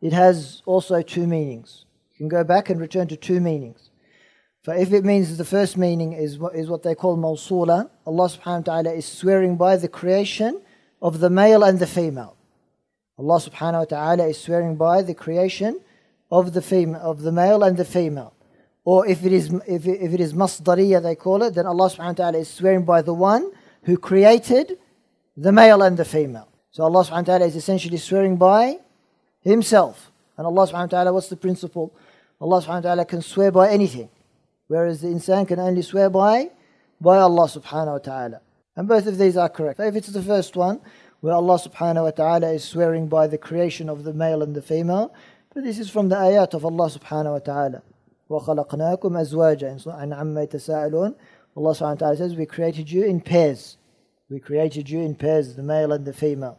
it 0.01 0.11
has 0.11 0.61
also 0.65 1.01
two 1.01 1.25
meanings. 1.25 1.85
You 2.11 2.17
can 2.17 2.27
go 2.27 2.43
back 2.43 2.69
and 2.69 2.77
return 2.81 3.07
to 3.07 3.15
two 3.15 3.39
meanings. 3.39 3.89
For 4.63 4.75
if 4.75 4.91
it 4.91 5.05
means 5.05 5.37
the 5.37 5.45
first 5.45 5.77
meaning 5.77 6.11
is 6.11 6.37
what, 6.37 6.55
is 6.55 6.67
what 6.67 6.83
they 6.83 6.93
call 6.93 7.17
mawsula, 7.17 7.89
Allah 8.05 8.29
subhanahu 8.29 8.67
wa 8.67 8.73
ta'ala 8.73 8.91
is 8.91 9.05
swearing 9.05 9.55
by 9.55 9.77
the 9.77 9.87
creation 9.87 10.61
of 11.01 11.21
the 11.21 11.29
male 11.29 11.63
and 11.63 11.79
the 11.79 11.87
female. 11.87 12.35
Allah 13.17 13.39
subhanahu 13.39 13.79
wa 13.79 13.85
ta'ala 13.85 14.27
is 14.27 14.41
swearing 14.41 14.75
by 14.75 15.01
the 15.01 15.13
creation 15.13 15.79
of 16.29 16.51
the 16.51 16.61
female, 16.61 17.01
of 17.01 17.21
the 17.21 17.31
male 17.31 17.63
and 17.63 17.77
the 17.77 17.85
female. 17.85 18.33
Or 18.83 19.07
if 19.07 19.25
it 19.25 19.31
is 19.31 19.53
if 19.65 19.87
it, 19.87 20.01
if 20.01 20.13
it 20.13 20.19
is 20.19 20.33
masdariya 20.33 21.01
they 21.01 21.15
call 21.15 21.41
it, 21.43 21.55
then 21.55 21.65
Allah 21.65 21.89
subhanahu 21.89 22.19
wa 22.19 22.23
ta'ala 22.25 22.37
is 22.39 22.49
swearing 22.49 22.83
by 22.83 23.01
the 23.01 23.13
one 23.13 23.51
who 23.83 23.97
created 23.97 24.77
the 25.36 25.52
male 25.52 25.82
and 25.82 25.96
the 25.96 26.04
female. 26.04 26.48
So 26.70 26.84
Allah 26.84 27.04
subhanahu 27.04 27.28
wa 27.28 27.38
ta'ala 27.38 27.44
is 27.46 27.56
essentially 27.56 27.96
swearing 27.96 28.36
by 28.36 28.78
Himself. 29.42 30.10
And 30.36 30.46
Allah 30.46 30.66
subhanahu 30.66 30.92
wa 30.92 30.98
ta'ala, 30.98 31.12
what's 31.12 31.28
the 31.28 31.36
principle? 31.36 31.94
Allah 32.40 32.60
subhanahu 32.62 32.68
wa 32.68 32.80
ta'ala 32.80 33.04
can 33.04 33.22
swear 33.22 33.50
by 33.50 33.70
anything. 33.70 34.10
Whereas 34.68 35.00
the 35.00 35.08
insan 35.08 35.48
can 35.48 35.58
only 35.58 35.82
swear 35.82 36.10
by 36.10 36.50
by 37.00 37.18
Allah 37.18 37.46
subhanahu 37.48 37.92
wa 37.92 37.98
ta'ala. 37.98 38.40
And 38.76 38.88
both 38.88 39.06
of 39.06 39.16
these 39.16 39.36
are 39.36 39.48
correct. 39.48 39.80
If 39.80 39.96
it's 39.96 40.08
the 40.08 40.22
first 40.22 40.56
one, 40.56 40.80
where 41.20 41.34
Allah 41.34 41.58
subhanahu 41.58 42.02
wa 42.02 42.10
ta'ala 42.10 42.52
is 42.52 42.64
swearing 42.64 43.08
by 43.08 43.26
the 43.26 43.38
creation 43.38 43.88
of 43.88 44.04
the 44.04 44.12
male 44.12 44.42
and 44.42 44.54
the 44.54 44.62
female, 44.62 45.14
but 45.54 45.64
this 45.64 45.78
is 45.78 45.88
from 45.88 46.08
the 46.08 46.16
ayat 46.16 46.52
of 46.52 46.64
Allah 46.64 46.90
subhanahu 46.90 47.32
wa 47.32 47.38
ta'ala. 47.38 47.82
وَخَلَقْنَاكُمْ 48.28 49.00
أَزْوَاجًا 49.00 50.02
and 50.02 50.12
عَمَّا 50.12 50.48
يَتَسَاءَلُونَ 50.48 51.14
Allah 51.56 51.70
subhanahu 51.70 51.80
wa 51.80 51.94
ta'ala 51.94 52.16
says, 52.16 52.34
we 52.34 52.44
created 52.44 52.90
you 52.90 53.04
in 53.04 53.20
pairs. 53.20 53.78
We 54.30 54.40
created 54.40 54.90
you 54.90 55.00
in 55.00 55.14
pairs, 55.14 55.54
the 55.54 55.62
male 55.62 55.92
and 55.92 56.04
the 56.04 56.12
female. 56.12 56.58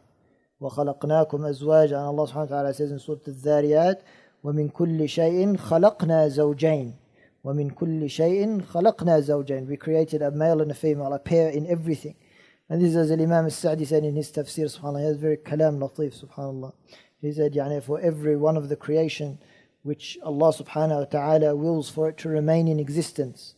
وخلقناكم 0.61 1.45
أزواجا 1.45 1.91
and 1.91 2.05
Allah 2.07 2.27
subhanahu 2.27 2.35
wa 2.35 2.45
ta'ala 2.45 2.73
says 2.73 2.91
in 2.91 2.99
Surah 2.99 3.19
Al-Dhariyat 3.27 4.01
ومن 4.43 4.69
كل 4.69 5.09
شيء 5.09 5.57
خلقنا 5.57 6.27
زوجين 6.27 6.93
ومن 7.43 7.69
كل 7.69 8.09
شيء 8.09 8.61
خلقنا 8.61 9.19
زوجين 9.19 9.67
We 9.67 9.77
created 9.77 10.21
a 10.21 10.31
male 10.31 10.61
and 10.61 10.71
a 10.71 10.73
female, 10.73 11.13
a 11.13 11.19
pair 11.19 11.49
in 11.49 11.67
everything. 11.67 12.15
And 12.69 12.81
this 12.81 12.89
is 12.89 12.97
as 12.97 13.11
Imam 13.11 13.45
al-Sa'di 13.45 13.85
said 13.85 14.03
in 14.03 14.15
his 14.15 14.31
tafsir, 14.31 14.65
subhanAllah, 14.65 14.99
he 14.99 15.05
has 15.05 15.17
very 15.17 15.37
kalam 15.37 15.79
latif, 15.79 16.25
subhanAllah. 16.25 16.73
He 17.21 17.31
said, 17.31 17.53
يعني, 17.53 17.81
for 17.81 17.99
every 17.99 18.35
one 18.35 18.57
of 18.57 18.67
the 18.67 18.75
creation 18.75 19.39
which 19.83 20.17
Allah 20.21 20.51
subhanahu 20.53 20.99
wa 20.99 21.05
ta'ala 21.05 21.55
wills 21.55 21.89
for 21.89 22.09
it 22.09 22.17
to 22.17 22.29
remain 22.29 22.67
in 22.67 22.79
existence. 22.79 23.55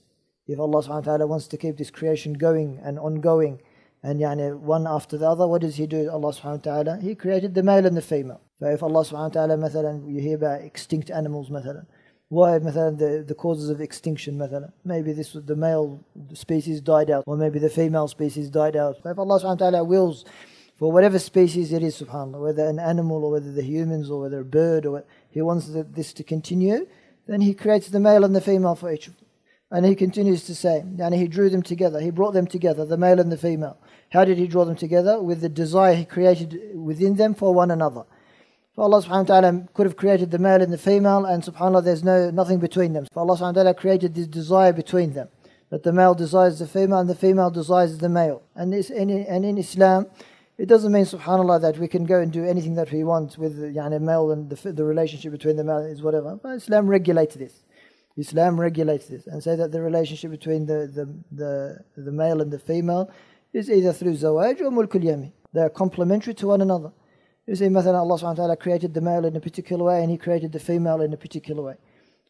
If 0.47 0.59
Allah 0.59 0.83
subhanahu 0.83 0.89
wa 0.89 1.01
ta'ala 1.01 1.27
wants 1.27 1.47
to 1.47 1.57
keep 1.57 1.77
this 1.77 1.89
creation 1.89 2.33
going 2.33 2.79
and 2.83 2.99
ongoing, 2.99 3.61
and 4.03 4.19
yani 4.19 4.57
one 4.57 4.87
after 4.87 5.17
the 5.17 5.27
other, 5.27 5.47
what 5.47 5.61
does 5.61 5.75
He 5.75 5.85
do, 5.85 6.09
Allah 6.09 6.33
subhanahu 6.33 6.65
wa 6.65 6.83
ta'ala? 6.83 6.99
He 7.01 7.15
created 7.15 7.53
the 7.53 7.63
male 7.63 7.85
and 7.85 7.97
the 7.97 8.01
female. 8.01 8.41
So 8.59 8.67
if 8.67 8.81
Allah 8.81 9.01
subhanahu 9.01 9.35
wa 9.35 9.45
ta'ala, 9.45 9.57
مثلا, 9.57 10.09
you 10.09 10.21
hear 10.21 10.35
about 10.35 10.61
extinct 10.61 11.11
animals, 11.11 11.49
مثلا, 11.49 11.85
why 12.29 12.59
مثلا, 12.59 12.97
the, 12.97 13.23
the 13.27 13.35
causes 13.35 13.69
of 13.69 13.81
extinction, 13.81 14.37
مثلا? 14.37 14.71
maybe 14.85 15.11
this 15.11 15.33
was 15.33 15.43
the 15.45 15.55
male 15.55 15.99
species 16.33 16.79
died 16.79 17.09
out, 17.09 17.23
or 17.27 17.35
maybe 17.35 17.59
the 17.59 17.69
female 17.69 18.07
species 18.07 18.49
died 18.49 18.75
out. 18.75 18.97
So 19.03 19.09
if 19.09 19.19
Allah 19.19 19.39
subhanahu 19.39 19.61
wa 19.61 19.69
ta'ala 19.69 19.83
wills 19.83 20.23
for 20.77 20.91
whatever 20.91 21.19
species 21.19 21.73
it 21.73 21.83
is, 21.83 22.01
subhanAllah, 22.01 22.39
whether 22.39 22.65
an 22.67 22.79
animal 22.79 23.25
or 23.25 23.31
whether 23.31 23.51
the 23.51 23.63
humans 23.63 24.09
or 24.09 24.21
whether 24.21 24.39
a 24.39 24.45
bird 24.45 24.85
or 24.85 24.91
what, 24.91 25.07
He 25.29 25.41
wants 25.41 25.69
this 25.69 26.13
to 26.13 26.23
continue, 26.23 26.87
then 27.27 27.41
He 27.41 27.53
creates 27.53 27.89
the 27.89 27.99
male 27.99 28.23
and 28.23 28.33
the 28.33 28.41
female 28.41 28.75
for 28.75 28.91
each 28.91 29.07
of 29.07 29.17
them. 29.17 29.22
and 29.70 29.84
He 29.84 29.94
continues 29.94 30.44
to 30.44 30.54
say, 30.54 30.80
and 30.80 31.14
He 31.14 31.26
drew 31.26 31.50
them 31.50 31.62
together, 31.62 32.00
He 32.00 32.10
brought 32.10 32.34
them 32.34 32.46
together, 32.46 32.84
the 32.84 32.96
male 32.96 33.20
and 33.20 33.32
the 33.32 33.38
female. 33.38 33.78
How 34.10 34.24
did 34.24 34.38
He 34.38 34.46
draw 34.46 34.64
them 34.64 34.76
together? 34.76 35.20
With 35.20 35.40
the 35.40 35.48
desire 35.48 35.94
He 35.94 36.04
created 36.04 36.60
within 36.74 37.16
them 37.16 37.34
for 37.34 37.52
one 37.54 37.70
another. 37.70 38.04
So 38.76 38.82
Allah 38.82 39.02
subhanahu 39.02 39.28
wa 39.28 39.40
ta'ala 39.40 39.68
could 39.72 39.86
have 39.86 39.96
created 39.96 40.32
the 40.32 40.38
male 40.38 40.60
and 40.60 40.72
the 40.72 40.78
female, 40.78 41.24
and 41.24 41.44
subhanAllah, 41.44 41.84
there's 41.84 42.02
no 42.02 42.30
nothing 42.30 42.58
between 42.58 42.92
them. 42.92 43.06
So 43.12 43.20
Allah 43.20 43.36
subhanahu 43.36 43.56
wa 43.56 43.62
ta'ala 43.62 43.74
created 43.74 44.14
this 44.14 44.26
desire 44.26 44.72
between 44.72 45.12
them. 45.12 45.28
That 45.70 45.84
the 45.84 45.92
male 45.92 46.14
desires 46.14 46.58
the 46.58 46.66
female 46.66 46.98
and 46.98 47.08
the 47.08 47.14
female 47.14 47.50
desires 47.50 47.98
the 47.98 48.08
male. 48.08 48.42
And, 48.54 48.72
this, 48.72 48.90
and, 48.90 49.10
in, 49.10 49.24
and 49.26 49.44
in 49.44 49.58
Islam, 49.58 50.06
it 50.58 50.66
doesn't 50.66 50.92
mean, 50.92 51.04
subhanAllah, 51.04 51.60
that 51.62 51.78
we 51.78 51.88
can 51.88 52.04
go 52.04 52.20
and 52.20 52.32
do 52.32 52.44
anything 52.44 52.74
that 52.74 52.92
we 52.92 53.02
want 53.02 53.38
with 53.38 53.58
the 53.58 53.66
yani, 53.68 54.00
male 54.00 54.30
and 54.30 54.50
the, 54.50 54.72
the 54.72 54.84
relationship 54.84 55.32
between 55.32 55.56
the 55.56 55.64
male 55.64 55.78
is 55.78 56.02
whatever. 56.02 56.38
But 56.40 56.50
Islam 56.50 56.86
regulates 56.86 57.34
this. 57.34 57.63
Islam 58.17 58.59
regulates 58.59 59.07
this 59.07 59.27
and 59.27 59.41
say 59.41 59.55
that 59.55 59.71
the 59.71 59.81
relationship 59.81 60.31
between 60.31 60.65
the, 60.65 60.87
the, 60.93 61.05
the, 61.31 62.01
the 62.01 62.11
male 62.11 62.41
and 62.41 62.51
the 62.51 62.59
female 62.59 63.09
is 63.53 63.69
either 63.69 63.93
through 63.93 64.13
zawaj 64.13 64.59
or 64.61 64.71
mulkul 64.71 65.03
yami. 65.03 65.31
They 65.53 65.61
are 65.61 65.69
complementary 65.69 66.33
to 66.35 66.47
one 66.47 66.61
another. 66.61 66.91
You 67.47 67.55
see, 67.55 67.65
مثلا 67.65 67.95
Allah 67.95 68.15
subhanahu 68.15 68.23
wa 68.23 68.33
ta'ala 68.33 68.57
created 68.57 68.93
the 68.93 69.01
male 69.01 69.25
in 69.25 69.35
a 69.35 69.39
particular 69.39 69.85
way 69.85 70.01
and 70.01 70.11
He 70.11 70.17
created 70.17 70.51
the 70.51 70.59
female 70.59 71.01
in 71.01 71.13
a 71.13 71.17
particular 71.17 71.63
way. 71.63 71.75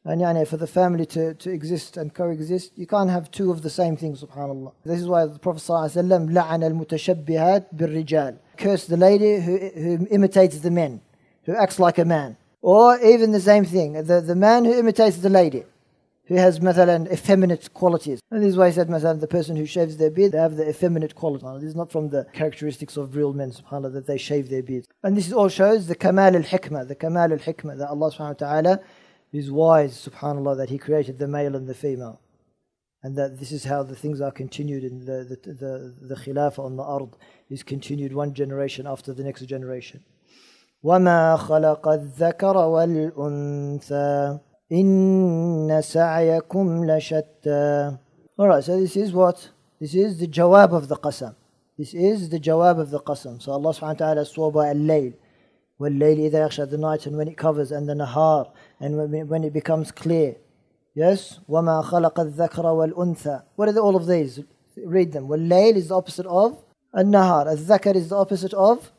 And 0.05 0.21
yani, 0.21 0.47
for 0.47 0.55
the 0.55 0.67
family 0.67 1.05
to, 1.07 1.33
to 1.33 1.51
exist 1.51 1.97
and 1.97 2.13
coexist, 2.13 2.77
you 2.77 2.87
can't 2.87 3.09
have 3.09 3.29
two 3.31 3.51
of 3.51 3.63
the 3.63 3.69
same 3.69 3.97
thing, 3.97 4.15
subhanAllah. 4.15 4.71
This 4.85 5.01
is 5.01 5.07
why 5.07 5.25
the 5.25 5.39
Prophet 5.39 5.61
ﷺ 5.61 6.31
لعن 6.31 6.63
المتشبهات 6.63 7.65
بالرجال. 7.75 8.37
curse 8.57 8.85
the 8.85 8.95
lady 8.95 9.41
who, 9.41 9.57
who 9.57 10.07
imitates 10.09 10.59
the 10.59 10.71
men, 10.71 11.01
who 11.43 11.53
acts 11.53 11.79
like 11.79 11.97
a 11.97 12.05
man. 12.05 12.37
Or 12.61 12.97
even 12.99 13.31
the 13.33 13.41
same 13.41 13.65
thing, 13.65 13.93
the, 13.93 14.21
the 14.21 14.35
man 14.35 14.63
who 14.63 14.73
imitates 14.73 15.17
the 15.17 15.29
lady, 15.29 15.65
who 16.29 16.35
has 16.35 16.59
مثلا 16.59 17.11
effeminate 17.11 17.73
qualities. 17.73 18.19
And 18.29 18.43
this 18.43 18.49
is 18.49 18.57
why 18.57 18.67
I 18.67 18.71
said 18.71 18.87
مثلا 18.87 19.19
the 19.19 19.27
person 19.27 19.55
who 19.55 19.65
shaves 19.65 19.97
their 19.97 20.11
beard, 20.11 20.33
they 20.33 20.37
have 20.37 20.57
the 20.57 20.69
effeminate 20.69 21.15
quality. 21.15 21.43
This 21.59 21.69
is 21.69 21.75
not 21.75 21.91
from 21.91 22.09
the 22.09 22.27
characteristics 22.33 22.97
of 22.97 23.15
real 23.15 23.33
men, 23.33 23.51
subhanAllah, 23.51 23.93
that 23.93 24.05
they 24.05 24.17
shave 24.17 24.49
their 24.49 24.61
beards. 24.61 24.87
And 25.03 25.17
this 25.17 25.33
all 25.33 25.49
shows 25.49 25.87
the 25.87 25.95
kamal 25.95 26.35
al-hikmah, 26.35 26.87
the 26.87 26.95
kamal 26.95 27.31
al-hikmah, 27.31 27.79
that 27.79 27.89
Allah 27.89 28.11
subhanahu 28.11 28.41
wa 28.41 28.47
ta'ala 28.47 28.79
is 29.33 29.51
wise, 29.51 30.07
subhanAllah, 30.07 30.57
that 30.57 30.69
He 30.69 30.77
created 30.77 31.17
the 31.17 31.27
male 31.27 31.55
and 31.55 31.67
the 31.67 31.73
female. 31.73 32.21
And 33.01 33.17
that 33.17 33.39
this 33.39 33.51
is 33.51 33.63
how 33.63 33.81
the 33.81 33.95
things 33.95 34.21
are 34.21 34.31
continued 34.31 34.83
in 34.83 35.05
the, 35.05 35.23
the, 35.23 35.53
the, 35.53 35.95
the 36.09 36.15
khilafah 36.15 36.59
on 36.59 36.75
the 36.75 36.83
ard 36.83 37.09
is 37.49 37.63
continued 37.63 38.13
one 38.13 38.33
generation 38.35 38.85
after 38.85 39.13
the 39.13 39.23
next 39.23 39.45
generation. 39.45 40.03
وما 40.83 41.37
خلق 41.37 41.87
الذكر 41.87 42.57
والأنثى 42.57 44.39
إن 44.72 45.80
سعيكم 45.80 46.84
لشتى 46.86 47.98
Alright, 48.36 48.64
so 48.64 48.80
this 48.80 48.96
is 48.96 49.12
what? 49.12 49.50
This 49.80 49.94
is 49.94 50.18
the 50.18 50.26
jawab 50.26 50.72
of 50.72 50.88
the 50.88 50.96
qasam. 50.96 51.36
This 51.78 51.94
is 51.94 52.30
the 52.30 52.40
jawab 52.40 52.80
of 52.80 52.90
the 52.90 52.98
qasam. 52.98 53.40
So 53.40 53.52
Allah 53.52 53.70
subhanahu 53.70 54.00
wa 54.00 54.06
ta'ala 54.06 54.24
swore 54.24 54.50
by 54.50 54.70
al-layl. 54.70 55.14
وَاللَّيْلِ 55.80 56.30
إِذَا 56.30 56.48
يَغْشَى 56.48 56.70
the 56.70 56.78
night 56.78 57.06
and 57.06 57.16
when 57.16 57.28
it 57.28 57.36
covers 57.36 57.70
and 57.70 57.88
the 57.88 57.94
nahar 57.94 58.50
and 58.80 58.96
when, 58.96 59.28
when 59.28 59.44
it 59.44 59.52
becomes 59.52 59.92
clear. 59.92 60.36
Yes? 60.94 61.38
وَمَا 61.48 61.84
خَلَقَ 61.84 62.14
الذَّكْرَ 62.14 62.64
وَالْأُنثَى 62.64 63.42
What 63.56 63.68
are 63.68 63.72
the, 63.72 63.80
all 63.80 63.94
of 63.94 64.06
these? 64.06 64.40
Read 64.84 65.12
them. 65.12 65.28
وَاللَّيْل 65.28 65.76
is 65.76 65.88
the 65.88 65.96
opposite 65.96 66.26
of 66.26 66.62
النهار. 66.96 67.46
الذكر 67.56 67.94
is 67.94 68.08
the 68.08 68.16
opposite 68.16 68.54
of 68.54 68.90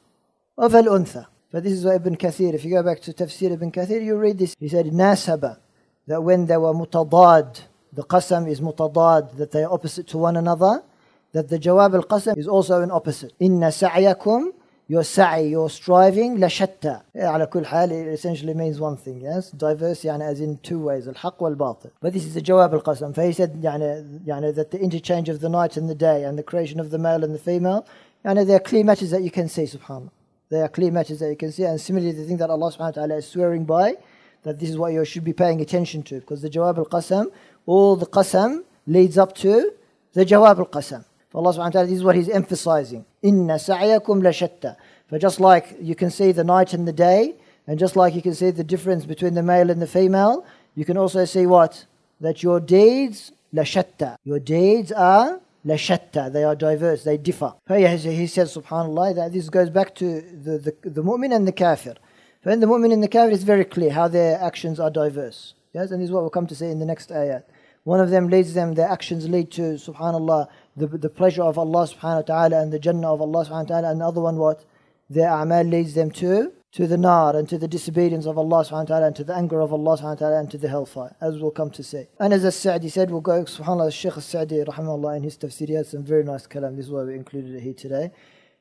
of 0.58 0.76
al-untha. 0.76 1.28
But 1.56 1.64
this 1.64 1.72
is 1.72 1.86
why 1.86 1.96
Ibn 1.96 2.18
Kathir, 2.18 2.54
if 2.54 2.66
you 2.66 2.72
go 2.72 2.84
back 2.84 3.00
to 3.04 3.14
Tafsir 3.14 3.50
Ibn 3.54 3.72
Kathir, 3.72 4.04
you 4.04 4.18
read 4.18 4.38
this. 4.38 4.58
He 4.60 4.68
said, 4.68 4.88
Nasaba, 4.88 5.58
that 6.06 6.22
when 6.22 6.48
they 6.48 6.58
were 6.58 6.74
mutadad, 6.74 7.62
the 7.94 8.04
qasam 8.04 8.52
is 8.52 8.60
mutadad, 8.60 9.38
that 9.38 9.52
they 9.52 9.64
are 9.64 9.72
opposite 9.72 10.06
to 10.08 10.18
one 10.18 10.36
another, 10.36 10.84
that 11.32 11.48
the 11.48 11.58
jawab 11.58 11.94
al 11.94 12.04
qasam 12.04 12.38
is 12.38 12.50
also 12.50 12.82
an 12.82 12.92
opposite. 12.92 13.32
Inna 13.40 13.72
sa'yakum, 13.72 14.50
your 14.90 15.06
sa'y, 15.06 15.48
your 15.48 15.70
striving, 15.70 16.42
la 16.42 16.48
shatta. 16.48 17.04
Ala 17.16 17.48
kul 17.48 17.64
hal, 17.64 17.90
it 17.90 18.06
essentially 18.08 18.54
means 18.54 18.82
one 18.82 18.98
thing, 18.98 19.22
yes? 19.22 19.52
Diverse, 19.52 20.04
yani, 20.04 20.24
as 20.24 20.42
in 20.42 20.58
two 20.58 20.80
ways, 20.80 21.08
al 21.08 21.14
haq 21.14 21.40
wal 21.40 21.56
batil. 21.56 21.92
But 22.02 22.12
this 22.12 22.26
is 22.26 22.34
the 22.34 22.42
jawab 22.42 22.74
al 22.74 22.82
qasam. 22.82 23.16
For 23.16 23.24
he 23.24 23.32
said, 23.32 23.54
yani, 23.62 24.26
yani, 24.26 24.54
that 24.56 24.72
the 24.72 24.80
interchange 24.82 25.30
of 25.30 25.40
the 25.40 25.48
night 25.48 25.78
and 25.78 25.90
the 25.90 25.96
day, 25.96 26.26
and 26.26 26.38
the 26.38 26.44
creation 26.44 26.82
of 26.82 26.90
the 26.90 26.98
male 26.98 27.24
and 27.24 27.34
the 27.34 27.40
female, 27.40 27.88
yani, 28.26 28.46
they're 28.46 28.60
clear 28.60 28.84
matters 28.84 29.12
that 29.12 29.24
you 29.24 29.32
can 29.32 29.48
see, 29.48 29.64
subhanAllah. 29.64 30.10
They 30.56 30.62
are 30.62 30.70
clear 30.70 30.90
matters 30.90 31.20
that 31.20 31.30
you 31.30 31.36
can 31.36 31.52
see. 31.52 31.64
And 31.64 31.82
similarly, 31.82 32.14
the 32.14 32.24
thing 32.24 32.38
that 32.38 32.50
Allah 32.50 32.72
subhanahu 32.72 32.80
wa 32.80 32.92
ta'ala 32.92 33.16
is 33.18 33.28
swearing 33.28 33.66
by, 33.66 33.98
that 34.44 34.58
this 34.58 34.70
is 34.70 34.78
what 34.78 34.94
you 34.94 35.04
should 35.04 35.26
be 35.26 35.34
paying 35.34 35.60
attention 35.60 36.02
to. 36.04 36.22
Because 36.22 36.42
the 36.42 36.50
jawab 36.50 36.78
al-qasam, 36.78 37.26
all 37.66 37.98
the 37.98 38.06
qasam 38.06 38.64
leads 38.88 39.18
up 39.18 39.36
to 39.36 39.74
the 40.14 40.26
jawab 40.26 40.60
al-qasam. 40.60 41.04
Allah 41.34 41.52
subhanahu 41.52 41.58
wa 41.58 41.70
ta'ala, 41.72 41.88
this 41.88 41.98
is 41.98 42.06
what 42.06 42.16
He's 42.16 42.30
emphasizing. 42.30 43.04
Inna 43.22 43.60
sa'yakum 43.60 44.24
la 44.24 44.30
shatta. 44.30 44.78
For 45.10 45.20
just 45.20 45.42
like 45.42 45.76
you 45.82 45.94
can 45.94 46.10
see 46.10 46.32
the 46.32 46.46
night 46.46 46.72
and 46.72 46.88
the 46.88 46.94
day, 46.94 47.36
and 47.68 47.78
just 47.78 47.98
like 47.98 48.16
you 48.16 48.22
can 48.22 48.34
see 48.34 48.52
the 48.52 48.64
difference 48.64 49.06
between 49.06 49.34
the 49.34 49.44
male 49.44 49.70
and 49.70 49.82
the 49.82 49.88
female, 49.88 50.46
you 50.74 50.86
can 50.86 50.96
also 50.96 51.26
see 51.26 51.46
what? 51.46 51.86
That 52.22 52.42
your 52.44 52.62
deeds 52.62 53.34
la 53.52 53.64
shatta. 53.64 54.16
Your 54.24 54.40
deeds 54.40 54.94
are 54.94 55.42
shatta. 55.74 56.32
They 56.32 56.44
are 56.44 56.56
diverse, 56.56 57.04
they 57.04 57.18
differ. 57.18 57.56
He 57.68 58.28
says, 58.28 58.56
subhanAllah, 58.56 59.16
that 59.16 59.34
this 59.34 59.50
goes 59.50 59.70
back 59.70 59.96
to 59.96 60.22
the, 60.22 60.58
the, 60.60 60.90
the 60.90 61.02
mu'min 61.02 61.36
and 61.36 61.48
the 61.48 61.52
kafir. 61.52 61.96
When 62.44 62.60
the 62.60 62.68
mu'min 62.68 62.94
and 62.94 63.04
the 63.04 63.08
kafir, 63.08 63.32
it's 63.32 63.44
very 63.44 63.66
clear 63.66 63.92
how 63.92 64.08
their 64.08 64.40
actions 64.40 64.80
are 64.80 64.92
diverse. 64.92 65.56
Yes, 65.74 65.92
and 65.92 66.00
this 66.00 66.10
is 66.10 66.12
what 66.12 66.22
we'll 66.22 66.30
come 66.30 66.48
to 66.48 66.56
say 66.56 66.70
in 66.72 66.80
the 66.80 66.86
next 66.86 67.10
ayat. 67.10 67.44
One 67.84 68.00
of 68.00 68.10
them 68.12 68.30
leads 68.30 68.54
them, 68.54 68.76
their 68.76 68.88
actions 68.88 69.28
lead 69.28 69.52
to, 69.52 69.74
subhanAllah, 69.74 70.48
the, 70.78 70.88
the 70.88 71.10
pleasure 71.10 71.44
of 71.44 71.58
Allah 71.58 71.88
subhanahu 71.88 72.16
wa 72.16 72.22
ta'ala 72.22 72.62
and 72.62 72.72
the 72.72 72.80
Jannah 72.80 73.14
of 73.14 73.22
Allah 73.22 73.46
subhanahu 73.46 73.70
wa 73.70 73.76
ta'ala, 73.76 73.92
and 73.92 74.02
the 74.02 74.06
other 74.06 74.22
one 74.22 74.38
what? 74.38 74.64
Their 75.10 75.30
a'mal 75.30 75.70
leads 75.70 75.94
them 75.94 76.12
to 76.12 76.52
to 76.76 76.88
the 76.88 76.98
nar 76.98 77.38
and 77.38 77.48
to 77.48 77.58
the 77.58 77.70
disobedience 77.70 78.26
of 78.26 78.38
Allah 78.38 78.66
subhanahu 78.66 78.72
wa 78.72 78.84
ta'ala 78.84 79.08
and 79.08 79.16
to 79.16 79.24
the 79.24 79.34
anger 79.34 79.62
of 79.62 79.72
Allah 79.72 79.98
subhanahu 79.98 80.04
wa 80.04 80.16
ta'ala 80.16 80.40
and 80.40 80.52
to 80.52 80.58
the 80.58 80.68
hellfire, 80.68 81.16
as 81.22 81.40
we'll 81.40 81.50
come 81.52 81.72
to 81.72 81.82
see. 81.82 82.04
And 82.20 82.34
as 82.34 82.44
As-Sa'di 82.44 82.90
said, 82.90 83.12
we'll 83.12 83.22
go, 83.22 83.46
subhanAllah, 83.46 83.94
Shaykh 83.94 84.18
As-Sa'di, 84.18 84.66
rahimahullah, 84.66 85.16
in 85.16 85.24
his 85.24 85.38
tafsir, 85.38 85.70
he 85.70 85.74
had 85.74 85.86
some 85.86 86.04
very 86.04 86.26
nice 86.26 86.46
kalam. 86.46 86.76
This 86.76 86.88
is 86.88 86.92
why 86.92 87.04
we 87.04 87.14
included 87.16 87.56
it 87.56 87.62
here 87.62 87.74
today. 87.74 88.12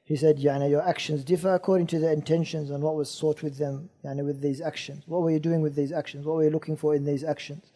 He 0.04 0.14
said, 0.14 0.38
yani, 0.38 0.70
your 0.70 0.86
actions 0.86 1.24
differ 1.24 1.54
according 1.54 1.88
to 1.88 1.98
the 1.98 2.12
intentions 2.12 2.70
and 2.70 2.84
what 2.84 2.94
was 2.94 3.10
sought 3.10 3.42
with 3.42 3.58
them, 3.58 3.90
yani, 4.04 4.24
with 4.24 4.40
these 4.40 4.60
actions. 4.60 5.02
What 5.08 5.22
were 5.22 5.32
you 5.32 5.40
doing 5.40 5.60
with 5.60 5.74
these 5.74 5.90
actions? 5.90 6.24
What 6.24 6.36
were 6.36 6.44
you 6.44 6.50
looking 6.50 6.76
for 6.76 6.94
in 6.94 7.04
these 7.04 7.24
actions? 7.24 7.72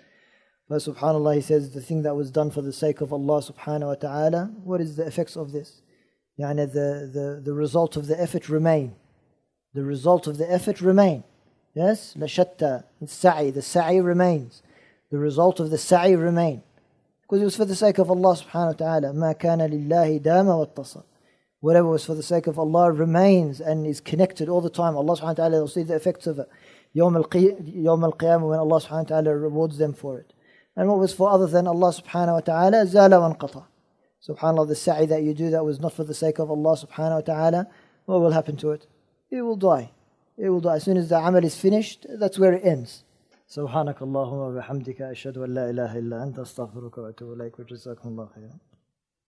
But 0.69 0.83
subhanAllah, 0.83 1.35
he 1.35 1.41
says 1.41 1.73
the 1.73 1.81
thing 1.81 2.03
that 2.03 2.15
was 2.15 2.31
done 2.31 2.53
for 2.53 2.63
the 2.63 2.73
sake 2.73 3.01
of 3.01 3.13
Allah 3.13 3.43
subhanahu 3.43 3.89
wa 3.89 3.95
ta'ala, 3.95 4.53
what 4.63 4.81
is 4.81 4.95
the 4.95 5.05
effects 5.05 5.37
of 5.37 5.51
this? 5.51 5.81
Yani 6.39 6.73
the, 6.73 7.11
the, 7.13 7.41
the 7.45 7.55
result 7.55 7.97
of 7.97 8.07
the 8.07 8.21
effort 8.21 8.49
remain. 8.49 8.95
The 9.75 9.85
result 9.85 10.27
of 10.27 10.39
the 10.39 10.51
effort 10.51 10.81
remain. 10.81 11.25
Yes? 11.75 12.15
Lashatta, 12.19 12.85
sa'i, 13.07 13.51
the 13.51 13.63
sa'i 13.63 14.01
remains. 14.01 14.63
The 15.11 15.19
result 15.19 15.61
of 15.61 15.71
the 15.71 15.79
sa'i 15.79 16.15
remain. 16.15 16.63
Because 17.23 17.43
it 17.43 17.45
was 17.45 17.57
for 17.57 17.65
the 17.65 17.77
sake 17.77 17.99
of 17.99 18.11
Allah 18.11 18.37
subhanahu 18.37 18.81
wa 18.81 19.01
ta'ala. 19.01 19.13
Ma 19.13 19.35
kana 19.35 19.69
lillahi 19.69 20.23
dama 20.23 20.53
wattasal. 20.53 21.05
Whatever 21.61 21.89
was 21.89 22.05
for 22.05 22.15
the 22.15 22.23
sake 22.23 22.47
of 22.47 22.59
Allah 22.59 22.93
remains 22.93 23.61
and 23.61 23.87
is 23.87 24.01
connected 24.01 24.49
all 24.49 24.61
the 24.61 24.71
time. 24.71 24.97
Allah 24.97 25.17
subhanahu 25.17 25.23
wa 25.23 25.33
ta'ala 25.35 25.61
will 25.61 25.69
see 25.69 25.83
the 25.83 25.95
effects 25.97 26.27
of 26.27 26.39
it. 26.39 26.49
Yawm 26.97 27.17
al-qiyamah 27.17 28.49
when 28.49 28.59
Allah 28.59 28.81
subhanahu 28.81 29.11
wa 29.11 29.21
ta'ala 29.21 29.37
rewards 29.37 29.77
them 29.77 29.93
for 29.93 30.19
it. 30.19 30.33
And 30.75 30.89
what 30.89 30.99
was 30.99 31.13
for 31.13 31.31
other 31.31 31.47
than 31.47 31.67
Allah 31.67 31.93
subhanahu 31.93 32.35
wa 32.35 32.41
ta'ala, 32.41 32.87
zala 32.87 33.21
wa 33.21 33.35
anqata. 33.35 33.65
Subhanallah, 34.27 34.69
the 34.69 34.75
sa'i 34.75 35.07
that 35.07 35.23
you 35.23 35.35
do 35.35 35.51
that 35.51 35.65
was 35.65 35.81
not 35.81 35.93
for 35.93 36.05
the 36.05 36.15
sake 36.15 36.39
of 36.39 36.51
Allah 36.51 36.77
subhanahu 36.77 37.15
wa 37.15 37.21
ta'ala, 37.21 37.69
what 38.07 38.21
will 38.21 38.31
happen 38.31 38.57
to 38.57 38.71
it? 38.71 38.87
It 39.30 39.42
will 39.42 39.56
die. 39.56 39.92
It 40.38 40.50
will 40.50 40.62
die. 40.62 40.76
As 40.76 40.84
soon 40.84 40.98
as 40.98 41.10
the 41.10 41.18
amal 41.18 41.44
is 41.44 41.56
finished, 41.56 42.06
that's 42.20 42.38
where 42.40 42.54
it 42.54 42.64
ends. 42.64 43.04
سبحانك 43.48 44.02
اللهم 44.02 44.38
وبحمدك 44.38 45.02
أشهد 45.02 45.38
أن 45.38 45.54
لا 45.54 45.70
إله 45.70 46.00
إلا 46.00 46.24
أنت 46.24 46.40
أستغفرك 46.40 46.98
وأتوب 46.98 47.34
إليك 47.34 47.60
وجزاكم 47.60 48.10
الله 48.10 48.26
خيرا 48.36 48.58